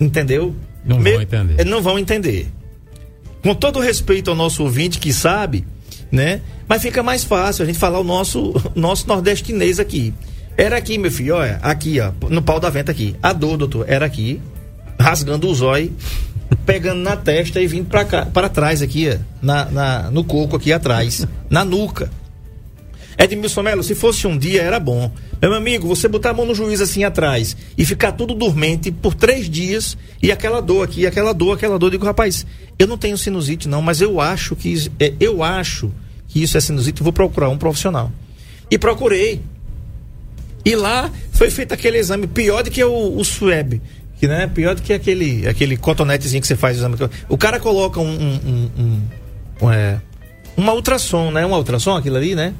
entendeu? 0.00 0.54
Não 0.84 0.96
vão 1.00 1.22
entender. 1.22 1.54
eh, 1.60 1.64
Não 1.64 1.82
vão 1.82 1.98
entender. 1.98 2.48
Com 3.42 3.54
todo 3.54 3.80
respeito 3.80 4.30
ao 4.30 4.36
nosso 4.36 4.62
ouvinte 4.62 4.98
que 4.98 5.12
sabe, 5.12 5.64
né? 6.10 6.40
Mas 6.68 6.82
fica 6.82 7.02
mais 7.02 7.24
fácil 7.24 7.62
a 7.62 7.66
gente 7.66 7.78
falar 7.78 8.00
o 8.00 8.04
nosso, 8.04 8.52
nosso 8.74 9.06
nordestinês 9.08 9.78
aqui. 9.78 10.12
Era 10.56 10.76
aqui, 10.76 10.98
meu 10.98 11.10
filho, 11.10 11.36
olha, 11.36 11.58
aqui, 11.62 11.98
ó, 12.00 12.12
no 12.28 12.42
pau 12.42 12.60
da 12.60 12.68
venta 12.68 12.92
aqui. 12.92 13.16
A 13.22 13.32
dor, 13.32 13.56
doutor, 13.56 13.84
era 13.88 14.04
aqui, 14.04 14.40
rasgando 14.98 15.48
o 15.48 15.54
zóio, 15.54 15.90
pegando 16.66 17.00
na 17.00 17.16
testa 17.16 17.60
e 17.60 17.66
vindo 17.66 17.86
pra 17.88 18.04
cá, 18.04 18.26
para 18.26 18.48
trás 18.48 18.82
aqui, 18.82 19.08
ó, 19.08 19.16
na, 19.40 19.64
na, 19.66 20.10
no 20.10 20.22
coco 20.22 20.56
aqui 20.56 20.70
atrás, 20.72 21.26
na 21.48 21.64
nuca. 21.64 22.10
Edmilson 23.20 23.62
Melo, 23.62 23.82
se 23.82 23.94
fosse 23.94 24.26
um 24.26 24.38
dia 24.38 24.62
era 24.62 24.80
bom. 24.80 25.12
Meu 25.42 25.52
amigo, 25.52 25.86
você 25.86 26.08
botar 26.08 26.30
a 26.30 26.32
mão 26.32 26.46
no 26.46 26.54
juiz 26.54 26.80
assim 26.80 27.04
atrás 27.04 27.54
e 27.76 27.84
ficar 27.84 28.12
tudo 28.12 28.34
dormente 28.34 28.90
por 28.90 29.14
três 29.14 29.48
dias 29.48 29.96
e 30.22 30.32
aquela 30.32 30.62
dor 30.62 30.84
aqui, 30.84 31.06
aquela 31.06 31.34
dor, 31.34 31.54
aquela 31.54 31.78
dor. 31.78 31.88
Eu 31.88 31.90
digo, 31.90 32.06
rapaz, 32.06 32.46
eu 32.78 32.86
não 32.86 32.96
tenho 32.96 33.18
sinusite 33.18 33.68
não, 33.68 33.82
mas 33.82 34.00
eu 34.00 34.22
acho 34.22 34.56
que 34.56 34.90
é, 34.98 35.12
eu 35.20 35.42
acho 35.42 35.92
que 36.28 36.42
isso 36.42 36.56
é 36.56 36.60
sinusite. 36.60 37.02
Vou 37.02 37.12
procurar 37.12 37.50
um 37.50 37.58
profissional. 37.58 38.10
E 38.70 38.78
procurei. 38.78 39.42
E 40.64 40.74
lá 40.74 41.10
foi 41.32 41.50
feito 41.50 41.74
aquele 41.74 41.98
exame 41.98 42.26
pior 42.26 42.62
do 42.62 42.70
que 42.70 42.82
o, 42.82 43.18
o 43.18 43.24
SWAB, 43.24 43.82
que 44.18 44.26
né, 44.26 44.46
pior 44.46 44.74
do 44.74 44.80
que 44.80 44.94
aquele 44.94 45.46
aquele 45.46 45.76
cotonetezinho 45.76 46.40
que 46.40 46.46
você 46.46 46.56
faz 46.56 46.78
o 46.78 46.80
exame. 46.80 46.96
O 47.28 47.36
cara 47.36 47.60
coloca 47.60 48.00
um 48.00 48.06
um, 48.06 48.70
um, 48.78 49.00
um, 49.62 49.70
é, 49.70 50.00
uma 50.56 50.72
ultrassom, 50.72 51.30
né? 51.30 51.44
Um 51.44 51.52
ultrassom 51.52 51.96
aquilo 51.96 52.16
ali, 52.16 52.34
né? 52.34 52.54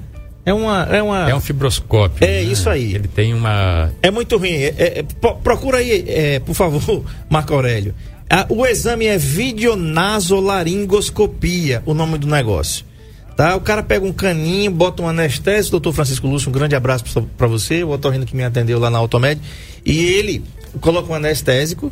É 0.50 0.54
uma. 0.54 0.82
É, 0.90 1.02
uma... 1.02 1.30
É 1.30 1.34
um 1.34 1.40
fibroscópio. 1.40 2.24
É 2.24 2.26
né? 2.26 2.42
isso 2.42 2.68
aí. 2.68 2.94
Ele 2.94 3.08
tem 3.08 3.32
uma. 3.32 3.90
É 4.02 4.10
muito 4.10 4.36
ruim. 4.36 4.50
É, 4.52 4.98
é, 4.98 5.02
pro- 5.20 5.36
procura 5.36 5.78
aí, 5.78 6.04
é, 6.08 6.40
por 6.40 6.54
favor, 6.54 7.04
Marco 7.30 7.54
Aurélio. 7.54 7.94
Ah, 8.28 8.46
o 8.48 8.64
exame 8.66 9.06
é 9.06 9.16
videonasolaringoscopia, 9.18 11.82
o 11.86 11.94
nome 11.94 12.18
do 12.18 12.26
negócio. 12.26 12.84
Tá? 13.36 13.56
O 13.56 13.60
cara 13.60 13.82
pega 13.82 14.04
um 14.04 14.12
caninho, 14.12 14.70
bota 14.70 15.02
um 15.02 15.08
anestésico, 15.08 15.72
doutor 15.72 15.92
Francisco 15.92 16.26
Lúcio, 16.26 16.48
um 16.48 16.52
grande 16.52 16.74
abraço 16.74 17.04
pra- 17.04 17.22
pra 17.38 17.46
você, 17.46 17.82
o 17.82 17.90
otorrino 17.90 18.26
que 18.26 18.36
me 18.36 18.44
atendeu 18.44 18.78
lá 18.78 18.90
na 18.90 18.98
Automed. 18.98 19.40
E 19.84 20.04
ele 20.04 20.44
coloca 20.80 21.10
um 21.10 21.14
anestésico 21.14 21.90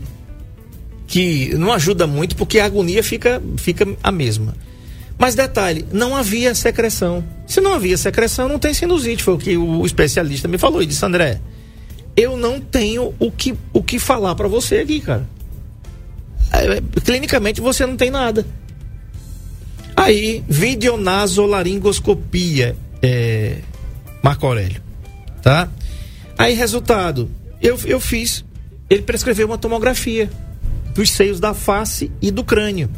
que 1.07 1.55
não 1.55 1.73
ajuda 1.73 2.07
muito 2.07 2.37
porque 2.37 2.59
a 2.59 2.67
agonia 2.67 3.03
fica, 3.03 3.41
fica 3.57 3.87
a 4.03 4.13
mesma. 4.13 4.55
Mas 5.19 5.35
detalhe, 5.35 5.85
não 5.91 6.15
havia 6.15 6.55
secreção. 6.55 7.25
Se 7.47 7.61
não 7.61 7.75
havia 7.75 7.99
secreção, 7.99 8.49
não 8.49 8.59
tem 8.59 8.73
sinusite, 8.73 9.23
foi 9.23 9.35
o 9.35 9.39
que 9.39 9.57
o 9.57 9.85
especialista 9.85 10.47
me 10.47 10.59
falou 10.59 10.81
e 10.81 10.87
disse, 10.87 11.05
André, 11.05 11.41
eu 12.17 12.37
não 12.37 12.61
tenho 12.61 13.13
o 13.19 13.31
que, 13.31 13.55
o 13.73 13.83
que 13.83 13.99
falar 13.99 14.37
pra 14.37 14.47
você 14.47 14.79
aqui, 14.79 15.01
cara. 15.01 15.27
É, 16.53 16.81
clinicamente 17.01 17.61
você 17.61 17.85
não 17.85 17.97
tem 17.97 18.11
nada. 18.11 18.47
Aí, 19.97 20.45
videonasolaringoscopia, 20.49 22.77
é, 23.03 23.57
Marco 24.23 24.47
Aurélio, 24.47 24.81
tá? 25.43 25.69
Aí, 26.37 26.55
resultado, 26.55 27.29
eu, 27.61 27.77
eu 27.85 27.99
fiz, 27.99 28.45
ele 28.89 29.03
prescreveu 29.03 29.49
uma 29.49 29.59
tomografia 29.59 30.31
dos 30.95 31.11
seios 31.11 31.41
da 31.41 31.53
face 31.53 32.13
e 32.23 32.31
do 32.31 32.45
crânio. 32.45 32.89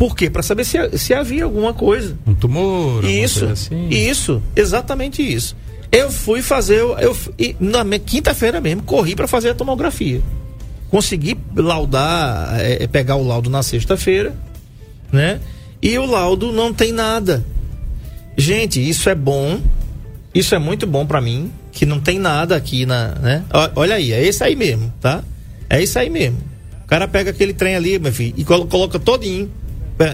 Por 0.00 0.16
quê? 0.16 0.30
Para 0.30 0.42
saber 0.42 0.64
se, 0.64 0.78
se 0.96 1.12
havia 1.12 1.44
alguma 1.44 1.74
coisa. 1.74 2.16
Um 2.26 2.34
tumor, 2.34 3.04
Isso, 3.04 3.40
coisa 3.40 3.52
assim. 3.52 3.86
isso, 3.90 4.42
exatamente 4.56 5.20
isso. 5.22 5.54
Eu 5.92 6.10
fui 6.10 6.40
fazer, 6.40 6.78
eu, 6.80 7.14
na 7.60 7.84
minha- 7.84 7.98
quinta-feira 7.98 8.62
mesmo, 8.62 8.82
corri 8.82 9.14
para 9.14 9.28
fazer 9.28 9.50
a 9.50 9.54
tomografia. 9.54 10.22
Consegui 10.90 11.36
laudar, 11.54 12.58
é, 12.60 12.84
é, 12.84 12.86
pegar 12.86 13.16
o 13.16 13.26
laudo 13.26 13.50
na 13.50 13.62
sexta-feira, 13.62 14.34
né? 15.12 15.38
E 15.82 15.98
o 15.98 16.06
laudo 16.06 16.50
não 16.50 16.72
tem 16.72 16.92
nada. 16.92 17.44
Gente, 18.38 18.80
isso 18.80 19.08
é 19.10 19.14
bom, 19.14 19.60
isso 20.34 20.54
é 20.54 20.58
muito 20.58 20.86
bom 20.86 21.04
para 21.04 21.20
mim, 21.20 21.52
que 21.72 21.84
não 21.84 22.00
tem 22.00 22.18
nada 22.18 22.56
aqui 22.56 22.86
na, 22.86 23.08
né? 23.16 23.44
Olha 23.76 23.96
aí, 23.96 24.12
é 24.12 24.24
esse 24.24 24.42
aí 24.42 24.56
mesmo, 24.56 24.90
tá? 24.98 25.22
É 25.68 25.82
isso 25.82 25.98
aí 25.98 26.08
mesmo. 26.08 26.38
O 26.84 26.86
cara 26.86 27.06
pega 27.06 27.30
aquele 27.30 27.52
trem 27.52 27.76
ali, 27.76 27.98
meu 27.98 28.12
filho, 28.12 28.34
e 28.36 28.44
colo- 28.44 28.66
coloca 28.66 28.98
todinho. 28.98 29.50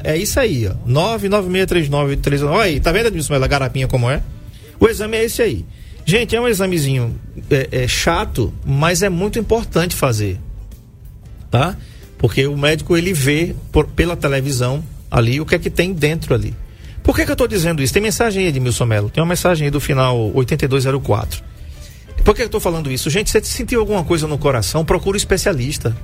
É, 0.04 0.16
isso 0.16 0.40
aí, 0.40 0.68
ó. 0.68 0.74
99639 0.84 2.44
Olha 2.46 2.64
aí, 2.64 2.80
tá 2.80 2.90
vendo, 2.92 3.06
Edmilson, 3.06 3.34
a 3.34 3.46
garapinha 3.46 3.86
como 3.86 4.10
é? 4.10 4.22
O 4.80 4.88
exame 4.88 5.16
é 5.16 5.24
esse 5.24 5.40
aí. 5.42 5.64
Gente, 6.04 6.34
é 6.36 6.40
um 6.40 6.46
examezinho 6.48 7.18
é, 7.50 7.68
é 7.84 7.88
chato, 7.88 8.52
mas 8.64 9.02
é 9.02 9.08
muito 9.08 9.38
importante 9.38 9.94
fazer. 9.94 10.38
Tá? 11.50 11.76
Porque 12.18 12.46
o 12.46 12.56
médico 12.56 12.96
ele 12.96 13.12
vê 13.12 13.54
por- 13.72 13.86
pela 13.86 14.16
televisão 14.16 14.82
ali 15.10 15.40
o 15.40 15.46
que 15.46 15.54
é 15.54 15.58
que 15.58 15.70
tem 15.70 15.92
dentro 15.92 16.34
ali. 16.34 16.54
Por 17.02 17.14
que, 17.14 17.24
que 17.24 17.30
eu 17.30 17.34
estou 17.34 17.46
dizendo 17.46 17.82
isso? 17.82 17.92
Tem 17.92 18.02
mensagem 18.02 18.42
aí, 18.42 18.48
Edmilson 18.48 18.84
Melo. 18.84 19.08
Tem 19.10 19.22
uma 19.22 19.28
mensagem 19.28 19.66
aí 19.66 19.70
do 19.70 19.80
final 19.80 20.32
8204. 20.34 21.42
Por 22.24 22.34
que 22.34 22.42
eu 22.42 22.46
estou 22.46 22.60
falando 22.60 22.90
isso? 22.90 23.08
Gente, 23.08 23.30
você 23.30 23.40
sentiu 23.44 23.78
alguma 23.78 24.02
coisa 24.02 24.26
no 24.26 24.36
coração, 24.36 24.84
procura 24.84 25.16
um 25.16 25.18
especialista. 25.18 25.96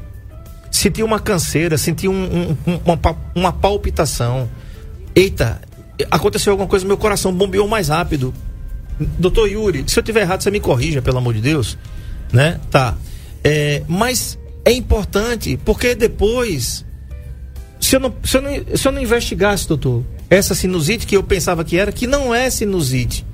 Sentiu 0.72 1.06
uma 1.06 1.20
canseira, 1.20 1.78
sentiu 1.78 2.10
um- 2.10 2.24
um- 2.66 2.72
um- 2.72 2.80
uma, 2.84 2.98
uma 3.34 3.52
palpitação. 3.52 4.48
Eita, 5.14 5.60
aconteceu 6.10 6.50
alguma 6.52 6.68
coisa, 6.68 6.84
meu 6.84 6.96
coração 6.96 7.32
bombeou 7.32 7.68
mais 7.68 7.88
rápido. 7.88 8.32
Doutor 9.18 9.48
Yuri, 9.48 9.84
se 9.86 9.98
eu 9.98 10.02
tiver 10.02 10.22
errado, 10.22 10.42
você 10.42 10.50
me 10.50 10.58
corrija, 10.60 11.00
pelo 11.02 11.18
amor 11.18 11.34
de 11.34 11.40
Deus. 11.40 11.76
Né? 12.32 12.58
Tá. 12.70 12.96
É, 13.44 13.82
mas 13.86 14.38
é 14.64 14.72
importante, 14.72 15.58
porque 15.64 15.94
depois. 15.94 16.84
Se 17.78 17.96
eu, 17.96 18.00
não, 18.00 18.14
se, 18.24 18.36
eu 18.38 18.42
não, 18.42 18.76
se 18.76 18.88
eu 18.88 18.92
não 18.92 19.02
investigasse, 19.02 19.68
doutor, 19.68 20.04
essa 20.30 20.54
sinusite 20.54 21.06
que 21.06 21.16
eu 21.16 21.22
pensava 21.22 21.62
que 21.64 21.76
era, 21.76 21.92
que 21.92 22.06
não 22.06 22.34
é 22.34 22.48
sinusite. 22.48 23.26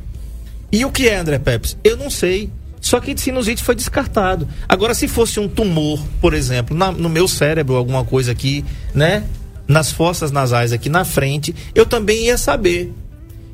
E 0.72 0.84
o 0.84 0.90
que 0.90 1.08
é, 1.08 1.16
André 1.16 1.38
Pepes? 1.38 1.76
Eu 1.84 1.96
não 1.96 2.10
sei. 2.10 2.50
Só 2.88 3.00
que 3.00 3.14
sinusite 3.18 3.62
foi 3.62 3.74
descartado. 3.74 4.48
Agora, 4.66 4.94
se 4.94 5.06
fosse 5.06 5.38
um 5.38 5.46
tumor, 5.46 6.02
por 6.22 6.32
exemplo, 6.32 6.74
na- 6.74 6.90
no 6.90 7.10
meu 7.10 7.28
cérebro, 7.28 7.76
alguma 7.76 8.02
coisa 8.02 8.32
aqui, 8.32 8.64
né? 8.94 9.24
Nas 9.68 9.92
fossas 9.92 10.32
nasais 10.32 10.72
aqui 10.72 10.88
na 10.88 11.04
frente, 11.04 11.54
eu 11.74 11.84
também 11.84 12.24
ia 12.28 12.38
saber. 12.38 12.90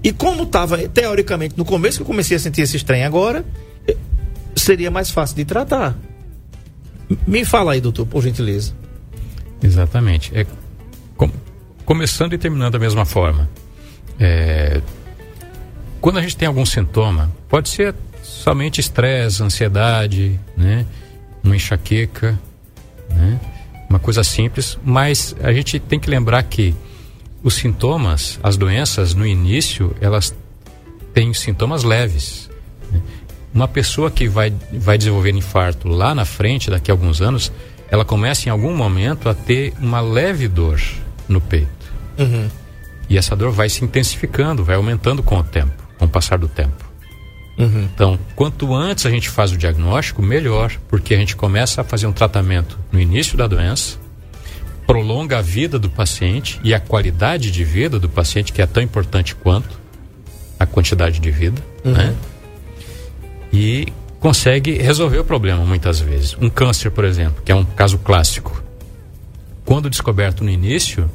E 0.05 0.13
como 0.13 0.45
estava, 0.45 0.79
teoricamente, 0.87 1.59
no 1.59 1.65
começo 1.65 1.97
que 1.97 2.03
eu 2.03 2.07
comecei 2.07 2.37
a 2.37 2.39
sentir 2.41 2.61
esse 2.63 2.77
estranho 2.77 3.05
agora, 3.05 3.45
seria 4.55 4.89
mais 4.89 5.11
fácil 5.11 5.35
de 5.35 5.45
tratar. 5.45 5.97
Me 7.27 7.45
fala 7.45 7.73
aí, 7.73 7.81
doutor, 7.81 8.07
por 8.07 8.23
gentileza. 8.23 8.73
Exatamente. 9.61 10.31
É, 10.33 10.47
com- 11.17 11.29
começando 11.85 12.35
e 12.35 12.39
terminando 12.39 12.75
da 12.75 12.79
mesma 12.79 13.05
forma. 13.05 13.51
É, 14.21 14.81
quando 16.01 16.21
a 16.21 16.23
gente 16.23 16.37
tem 16.37 16.47
algum 16.47 16.65
sintoma, 16.65 17.33
pode 17.49 17.69
ser 17.69 17.97
somente 18.35 18.81
estresse, 18.81 19.43
ansiedade, 19.43 20.39
né? 20.57 20.85
uma 21.43 21.57
enxaqueca, 21.57 22.39
né? 23.09 23.41
uma 23.89 23.99
coisa 23.99 24.25
simples, 24.25 24.79
mas 24.85 25.35
a 25.43 25.53
gente 25.53 25.79
tem 25.79 26.01
que 26.01 26.11
lembrar 26.11 26.43
que 26.43 26.75
os 27.43 27.55
sintomas, 27.55 28.39
as 28.43 28.57
doenças, 28.57 29.15
no 29.15 29.27
início, 29.27 29.95
elas 30.01 30.35
têm 31.13 31.33
sintomas 31.33 31.85
leves. 31.85 32.51
né? 32.91 33.01
Uma 33.53 33.69
pessoa 33.69 34.11
que 34.11 34.27
vai, 34.27 34.53
vai 34.73 34.99
desenvolver 34.99 35.31
infarto 35.31 35.89
lá 35.89 36.15
na 36.15 36.25
frente, 36.25 36.71
daqui 36.71 36.91
a 36.91 36.95
alguns 36.95 37.21
anos, 37.21 37.53
ela 37.89 38.05
começa 38.05 38.49
em 38.49 38.51
algum 38.53 38.75
momento 38.77 39.29
a 39.29 39.35
ter 39.35 39.73
uma 39.79 40.01
leve 40.01 40.49
dor 40.49 40.81
no 41.29 41.41
peito. 41.41 41.69
E 43.09 43.17
essa 43.17 43.37
dor 43.37 43.53
vai 43.53 43.69
se 43.69 43.85
intensificando, 43.85 44.65
vai 44.65 44.77
aumentando 44.77 45.23
com 45.23 45.39
o 45.39 45.45
tempo, 45.45 45.83
com 45.99 46.07
o 46.07 46.09
passar 46.09 46.39
do 46.39 46.49
tempo. 46.49 46.84
Então, 47.57 48.19
quanto 48.35 48.75
antes 48.75 49.07
a 49.07 49.11
gente 49.11 49.29
faz 49.29 49.53
o 49.53 49.57
diagnóstico, 49.57 50.21
melhor, 50.21 50.73
porque 50.89 51.15
a 51.15 51.17
gente 51.17 51.37
começa 51.37 51.81
a 51.81 51.85
fazer 51.85 52.07
um 52.07 52.13
tratamento 52.13 52.79
no 52.91 53.01
início 53.01 53.37
da 53.37 53.47
doença, 53.47 53.97
prolonga 54.87 55.39
a 55.39 55.43
vida 55.43 55.79
do 55.79 55.89
paciente 55.89 56.61
e 56.65 56.75
a 56.75 56.81
qualidade 56.81 57.51
de 57.51 57.65
vida 57.65 57.99
do 57.99 58.09
paciente, 58.09 58.53
que 58.53 58.61
é 58.61 58.67
tão 58.67 58.83
importante 58.83 59.35
quanto 59.35 59.81
a 60.59 60.67
quantidade 60.67 61.21
de 61.21 61.31
vida, 61.31 61.63
né? 61.85 62.15
E 63.53 63.87
consegue 64.19 64.73
resolver 64.79 65.19
o 65.19 65.25
problema 65.25 65.65
muitas 65.65 66.01
vezes. 66.01 66.37
Um 66.41 66.51
câncer, 66.51 66.91
por 66.91 67.05
exemplo, 67.05 67.43
que 67.45 67.53
é 67.53 67.55
um 67.55 67.65
caso 67.65 67.99
clássico. 67.99 68.63
Quando 69.65 69.89
descoberto 69.89 70.43
no 70.43 70.51
início, 70.51 71.11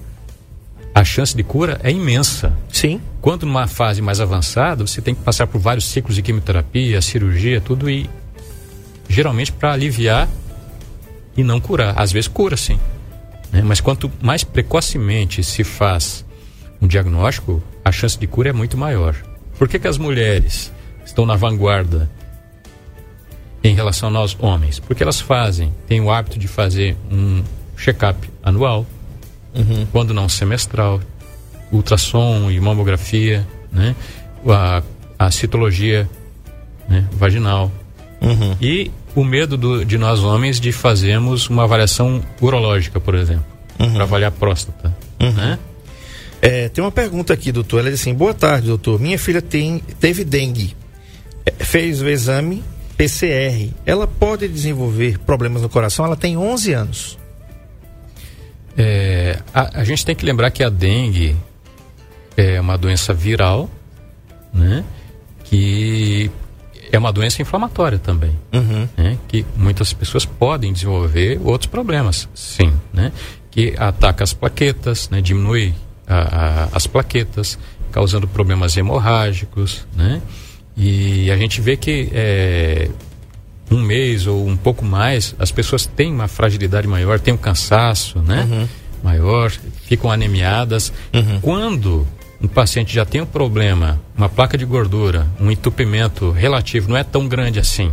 a 1.00 1.06
chance 1.06 1.34
de 1.34 1.44
cura 1.44 1.80
é 1.82 1.90
imensa. 1.90 2.52
Sim. 2.68 3.00
Quando 3.22 3.46
numa 3.46 3.68
fase 3.68 4.02
mais 4.02 4.20
avançada, 4.20 4.86
você 4.86 5.02
tem 5.02 5.16
que 5.16 5.22
passar 5.22 5.48
por 5.48 5.58
vários 5.58 5.86
ciclos 5.86 6.14
de 6.14 6.22
quimioterapia, 6.22 7.02
cirurgia, 7.02 7.62
tudo 7.62 7.90
e 7.90 8.10
geralmente 9.08 9.50
para 9.50 9.72
aliviar 9.72 10.28
e 11.38 11.44
não 11.44 11.62
curar. 11.62 11.98
Às 11.98 12.12
vezes 12.12 12.28
cura 12.28 12.58
sim, 12.58 12.78
né? 13.50 13.62
mas 13.64 13.80
quanto 13.80 14.12
mais 14.22 14.44
precocemente 14.44 15.42
se 15.42 15.64
faz 15.64 16.26
um 16.82 16.88
diagnóstico, 16.88 17.64
a 17.84 17.94
chance 17.94 18.20
de 18.20 18.28
cura 18.28 18.50
é 18.50 18.54
muito 18.54 18.78
maior. 18.78 19.16
Por 19.58 19.70
que, 19.70 19.80
que 19.80 19.88
as 19.88 19.98
mulheres 19.98 20.70
estão 21.06 21.26
na 21.26 21.38
vanguarda 21.38 22.12
em 23.64 23.74
relação 23.74 24.10
a 24.10 24.12
nós 24.12 24.36
homens? 24.38 24.80
Porque 24.80 25.02
elas 25.02 25.22
fazem, 25.22 25.74
têm 25.88 26.02
o 26.02 26.12
hábito 26.12 26.38
de 26.38 26.50
fazer 26.50 26.98
um 27.10 27.42
check-up 27.78 28.30
anual, 28.44 28.86
quando 29.92 30.14
não 30.14 30.28
semestral, 30.30 31.00
ultrassom 31.72 32.50
e 32.52 32.60
mamografia, 32.60 33.48
né? 33.72 33.96
A, 34.48 34.82
a 35.18 35.32
citologia 35.32 36.10
né? 36.88 37.06
vaginal. 37.12 37.72
E 38.62 38.92
o 39.16 39.24
medo 39.24 39.58
do- 39.58 39.84
de 39.86 39.98
nós 39.98 40.20
homens 40.20 40.60
de 40.60 40.72
fazermos 40.72 41.50
uma 41.50 41.64
avaliação 41.64 42.22
urológica, 42.42 43.00
por 43.00 43.16
exemplo, 43.16 43.46
para 43.78 44.04
avaliar 44.04 44.30
a 44.30 44.32
próstata. 44.32 44.96
Né? 45.20 45.60
É, 46.42 46.70
tem 46.70 46.82
uma 46.84 46.92
pergunta 46.92 47.34
aqui, 47.34 47.52
doutor. 47.52 47.80
Ela 47.82 47.92
diz 47.92 48.00
assim: 48.02 48.14
boa 48.14 48.34
tarde, 48.34 48.68
doutor. 48.68 49.00
Minha 49.00 49.20
filha 49.20 49.42
tem, 49.42 49.80
teve 50.00 50.24
dengue. 50.24 50.76
É, 51.46 51.52
fez 51.64 52.02
o 52.02 52.08
exame 52.08 52.64
PCR. 52.98 53.72
Ela 53.86 54.08
pode 54.08 54.48
desenvolver 54.48 55.18
problemas 55.20 55.62
no 55.62 55.70
coração? 55.70 56.06
Ela 56.06 56.16
tem 56.16 56.38
11 56.38 56.74
anos. 56.74 57.19
É, 58.78 59.40
a, 59.54 59.82
a 59.82 59.84
gente 59.84 60.06
tem 60.06 60.16
que 60.16 60.26
lembrar 60.26 60.52
que 60.52 60.64
a 60.64 60.70
dengue 60.70 61.36
é 62.38 62.60
uma 62.60 62.78
doença 62.78 63.14
viral, 63.14 63.70
né? 64.54 64.84
Que 65.44 66.32
é 66.92 66.98
uma 66.98 67.12
doença 67.12 67.42
inflamatória 67.42 68.00
também, 68.00 68.38
né? 68.98 69.18
Que 69.28 69.46
muitas 69.56 69.94
pessoas 69.94 70.26
podem 70.26 70.72
desenvolver 70.74 71.40
outros 71.44 71.70
problemas, 71.70 72.28
sim, 72.34 72.74
né? 72.94 73.12
Que 73.52 73.74
ataca 73.78 74.24
as 74.24 74.34
plaquetas, 74.34 75.10
né? 75.10 75.22
Diminui 75.22 75.74
a, 76.08 76.18
a, 76.18 76.70
as 76.74 76.88
plaquetas, 76.88 77.60
causando 77.92 78.28
problemas 78.28 78.78
hemorrágicos, 78.78 79.86
né? 79.96 80.22
E 80.78 81.30
a 81.30 81.36
gente 81.36 81.60
vê 81.60 81.76
que 81.76 82.10
é, 82.14 82.90
um 83.72 83.82
mês 83.82 84.26
ou 84.28 84.48
um 84.48 84.58
pouco 84.58 84.84
mais, 84.84 85.36
as 85.38 85.52
pessoas 85.52 85.86
têm 85.86 86.12
uma 86.12 86.28
fragilidade 86.28 86.88
maior, 86.88 87.20
têm 87.20 87.34
um 87.34 87.38
cansaço, 87.38 88.20
né? 88.20 88.48
Uhum. 88.50 88.68
Maior, 89.04 89.52
ficam 89.86 90.12
anemiadas. 90.12 90.92
Uhum. 91.14 91.40
Quando 91.40 92.08
um 92.42 92.48
paciente 92.48 92.94
já 92.94 93.06
tem 93.06 93.22
um 93.22 93.26
problema, 93.26 94.00
uma 94.18 94.30
placa 94.30 94.58
de 94.58 94.66
gordura, 94.66 95.28
um 95.40 95.52
entupimento 95.52 96.32
relativo, 96.32 96.90
não 96.90 96.98
é 96.98 97.04
tão 97.04 97.28
grande 97.28 97.60
assim, 97.60 97.92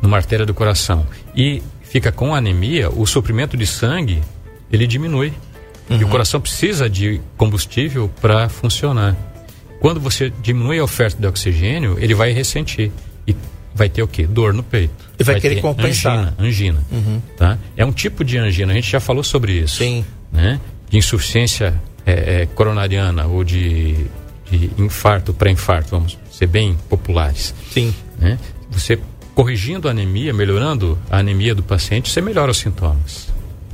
numa 0.00 0.16
artéria 0.16 0.46
do 0.46 0.54
coração, 0.54 1.06
e 1.34 1.62
fica 1.82 2.12
com 2.12 2.34
anemia, 2.34 2.90
o 2.90 3.06
suprimento 3.06 3.56
de 3.56 3.66
sangue, 3.66 4.22
ele 4.70 4.86
diminui. 4.86 5.32
Uhum. 5.88 5.96
E 5.96 6.00
o 6.00 6.04
uhum. 6.04 6.10
coração 6.10 6.40
precisa 6.40 6.88
de 6.88 7.20
combustível 7.36 8.10
para 8.20 8.48
funcionar. 8.48 9.16
Quando 9.80 10.00
você 10.00 10.30
diminui 10.42 10.78
a 10.78 10.84
oferta 10.84 11.20
de 11.20 11.26
oxigênio, 11.26 11.96
ele 11.98 12.14
vai 12.14 12.32
ressentir. 12.32 12.92
Vai 13.78 13.88
ter 13.88 14.02
o 14.02 14.08
quê? 14.08 14.26
Dor 14.26 14.52
no 14.52 14.64
peito. 14.64 14.92
E 15.16 15.22
vai, 15.22 15.36
vai 15.36 15.40
querer 15.40 15.60
compensar. 15.60 16.34
Angina. 16.36 16.78
angina 16.80 16.84
uhum. 16.90 17.22
tá? 17.36 17.56
É 17.76 17.86
um 17.86 17.92
tipo 17.92 18.24
de 18.24 18.36
angina, 18.36 18.72
a 18.72 18.74
gente 18.74 18.90
já 18.90 18.98
falou 18.98 19.22
sobre 19.22 19.52
isso. 19.52 19.76
Sim. 19.76 20.04
Né? 20.32 20.60
De 20.90 20.98
insuficiência 20.98 21.80
é, 22.04 22.42
é, 22.42 22.46
coronariana 22.46 23.26
ou 23.26 23.44
de, 23.44 23.94
de 24.50 24.68
infarto, 24.76 25.32
pré-infarto, 25.32 25.90
vamos 25.90 26.18
ser 26.28 26.48
bem 26.48 26.76
populares. 26.88 27.54
Sim. 27.70 27.94
Né? 28.18 28.36
Você 28.72 28.98
corrigindo 29.32 29.86
a 29.86 29.92
anemia, 29.92 30.34
melhorando 30.34 30.98
a 31.08 31.18
anemia 31.18 31.54
do 31.54 31.62
paciente, 31.62 32.10
você 32.10 32.20
melhora 32.20 32.50
os 32.50 32.58
sintomas. 32.58 33.28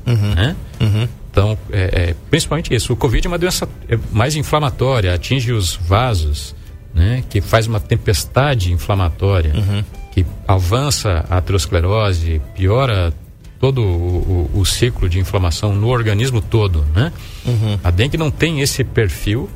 Uhum. 0.06 0.34
Né? 0.34 0.54
Uhum. 0.82 1.08
Então, 1.30 1.56
é, 1.72 2.10
é, 2.10 2.14
principalmente 2.28 2.74
isso. 2.74 2.92
O 2.92 2.96
Covid 2.96 3.26
é 3.26 3.30
uma 3.30 3.38
doença 3.38 3.66
é, 3.88 3.98
mais 4.12 4.36
inflamatória, 4.36 5.14
atinge 5.14 5.50
os 5.50 5.74
vasos, 5.76 6.54
né? 6.94 7.24
Que 7.28 7.40
faz 7.40 7.66
uma 7.66 7.80
tempestade 7.80 8.72
inflamatória, 8.72 9.52
uhum. 9.54 9.84
que 10.12 10.24
avança 10.46 11.24
a 11.28 11.38
aterosclerose, 11.38 12.40
piora 12.54 13.12
todo 13.58 13.82
o, 13.82 14.50
o, 14.54 14.60
o, 14.60 14.66
ciclo 14.66 15.08
de 15.08 15.18
inflamação 15.18 15.74
no 15.74 15.88
organismo 15.88 16.40
todo, 16.40 16.84
né? 16.94 17.12
Uhum. 17.46 17.78
A 17.82 17.90
dengue 17.90 18.16
não 18.16 18.30
tem 18.30 18.60
esse 18.60 18.84
perfil, 18.84 19.48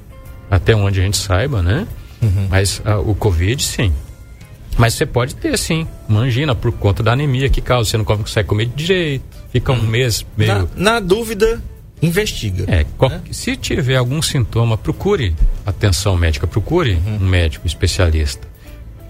até 0.51 0.75
onde 0.75 1.01
a 1.01 1.05
gente 1.05 1.19
saiba, 1.19 1.63
né? 1.63 1.87
Uhum. 2.23 2.49
Mas 2.49 2.83
a, 2.85 2.99
o 2.99 3.15
Covid, 3.15 3.63
sim. 3.63 3.93
Mas 4.79 4.95
você 4.95 5.05
pode 5.05 5.35
ter, 5.35 5.59
sim, 5.59 5.87
uma 6.09 6.21
angina 6.21 6.55
por 6.55 6.73
conta 6.73 7.03
da 7.03 7.13
anemia 7.13 7.49
que 7.49 7.61
causa. 7.61 7.91
Você 7.91 7.99
não 7.99 8.05
consegue 8.05 8.49
comer 8.49 8.67
de 8.67 8.87
jeito, 8.87 9.25
fica 9.53 9.73
um 9.73 9.77
uhum. 9.77 9.87
mês 9.87 10.25
meio... 10.37 10.69
Na, 10.77 10.93
na 10.93 11.01
dúvida, 11.01 11.63
investiga. 12.01 12.65
É, 12.69 12.85
qual, 12.97 13.11
né? 13.11 13.23
se 13.31 13.57
tiver 13.57 13.97
algum 13.97 14.21
sintoma, 14.23 14.77
procure 14.77 15.35
atenção 15.67 16.17
médica, 16.17 16.47
procure 16.47 16.95
uhum. 16.95 17.17
um 17.17 17.27
médico 17.27 17.67
especialista 17.67 18.47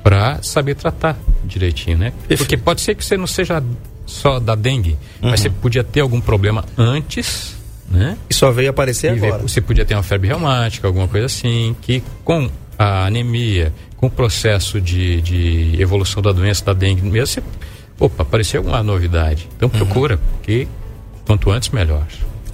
para 0.02 0.42
saber 0.42 0.74
tratar 0.74 1.18
direitinho, 1.44 1.98
né? 1.98 2.10
Perfeito. 2.10 2.38
Porque 2.38 2.56
pode 2.56 2.80
ser 2.80 2.94
que 2.94 3.04
você 3.04 3.16
não 3.16 3.26
seja 3.26 3.62
só 4.06 4.38
da 4.40 4.54
dengue, 4.54 4.96
uhum. 5.22 5.30
mas 5.30 5.40
você 5.40 5.50
podia 5.50 5.84
ter 5.84 6.00
algum 6.00 6.20
problema 6.20 6.64
antes, 6.76 7.56
né? 7.90 8.16
E 8.28 8.34
só 8.34 8.50
veio 8.50 8.70
aparecer 8.70 9.14
e 9.14 9.18
agora. 9.18 9.42
Você 9.42 9.60
podia 9.60 9.84
ter 9.84 9.94
uma 9.94 10.02
febre 10.02 10.28
reumática, 10.28 10.86
alguma 10.86 11.08
coisa 11.08 11.26
assim, 11.26 11.76
que 11.82 12.02
com 12.24 12.50
a 12.78 13.06
anemia, 13.06 13.72
com 13.96 14.06
o 14.06 14.10
processo 14.10 14.80
de, 14.80 15.20
de 15.20 15.76
evolução 15.80 16.22
da 16.22 16.32
doença 16.32 16.64
da 16.64 16.72
dengue, 16.72 17.02
mesmo 17.02 17.26
você, 17.26 17.42
opa, 17.98 18.22
apareceu 18.22 18.60
alguma 18.60 18.82
novidade. 18.82 19.48
Então 19.56 19.70
uhum. 19.72 19.78
procura, 19.78 20.14
uhum. 20.14 20.20
porque 20.32 20.68
quanto 21.26 21.50
antes 21.50 21.68
melhor. 21.70 22.06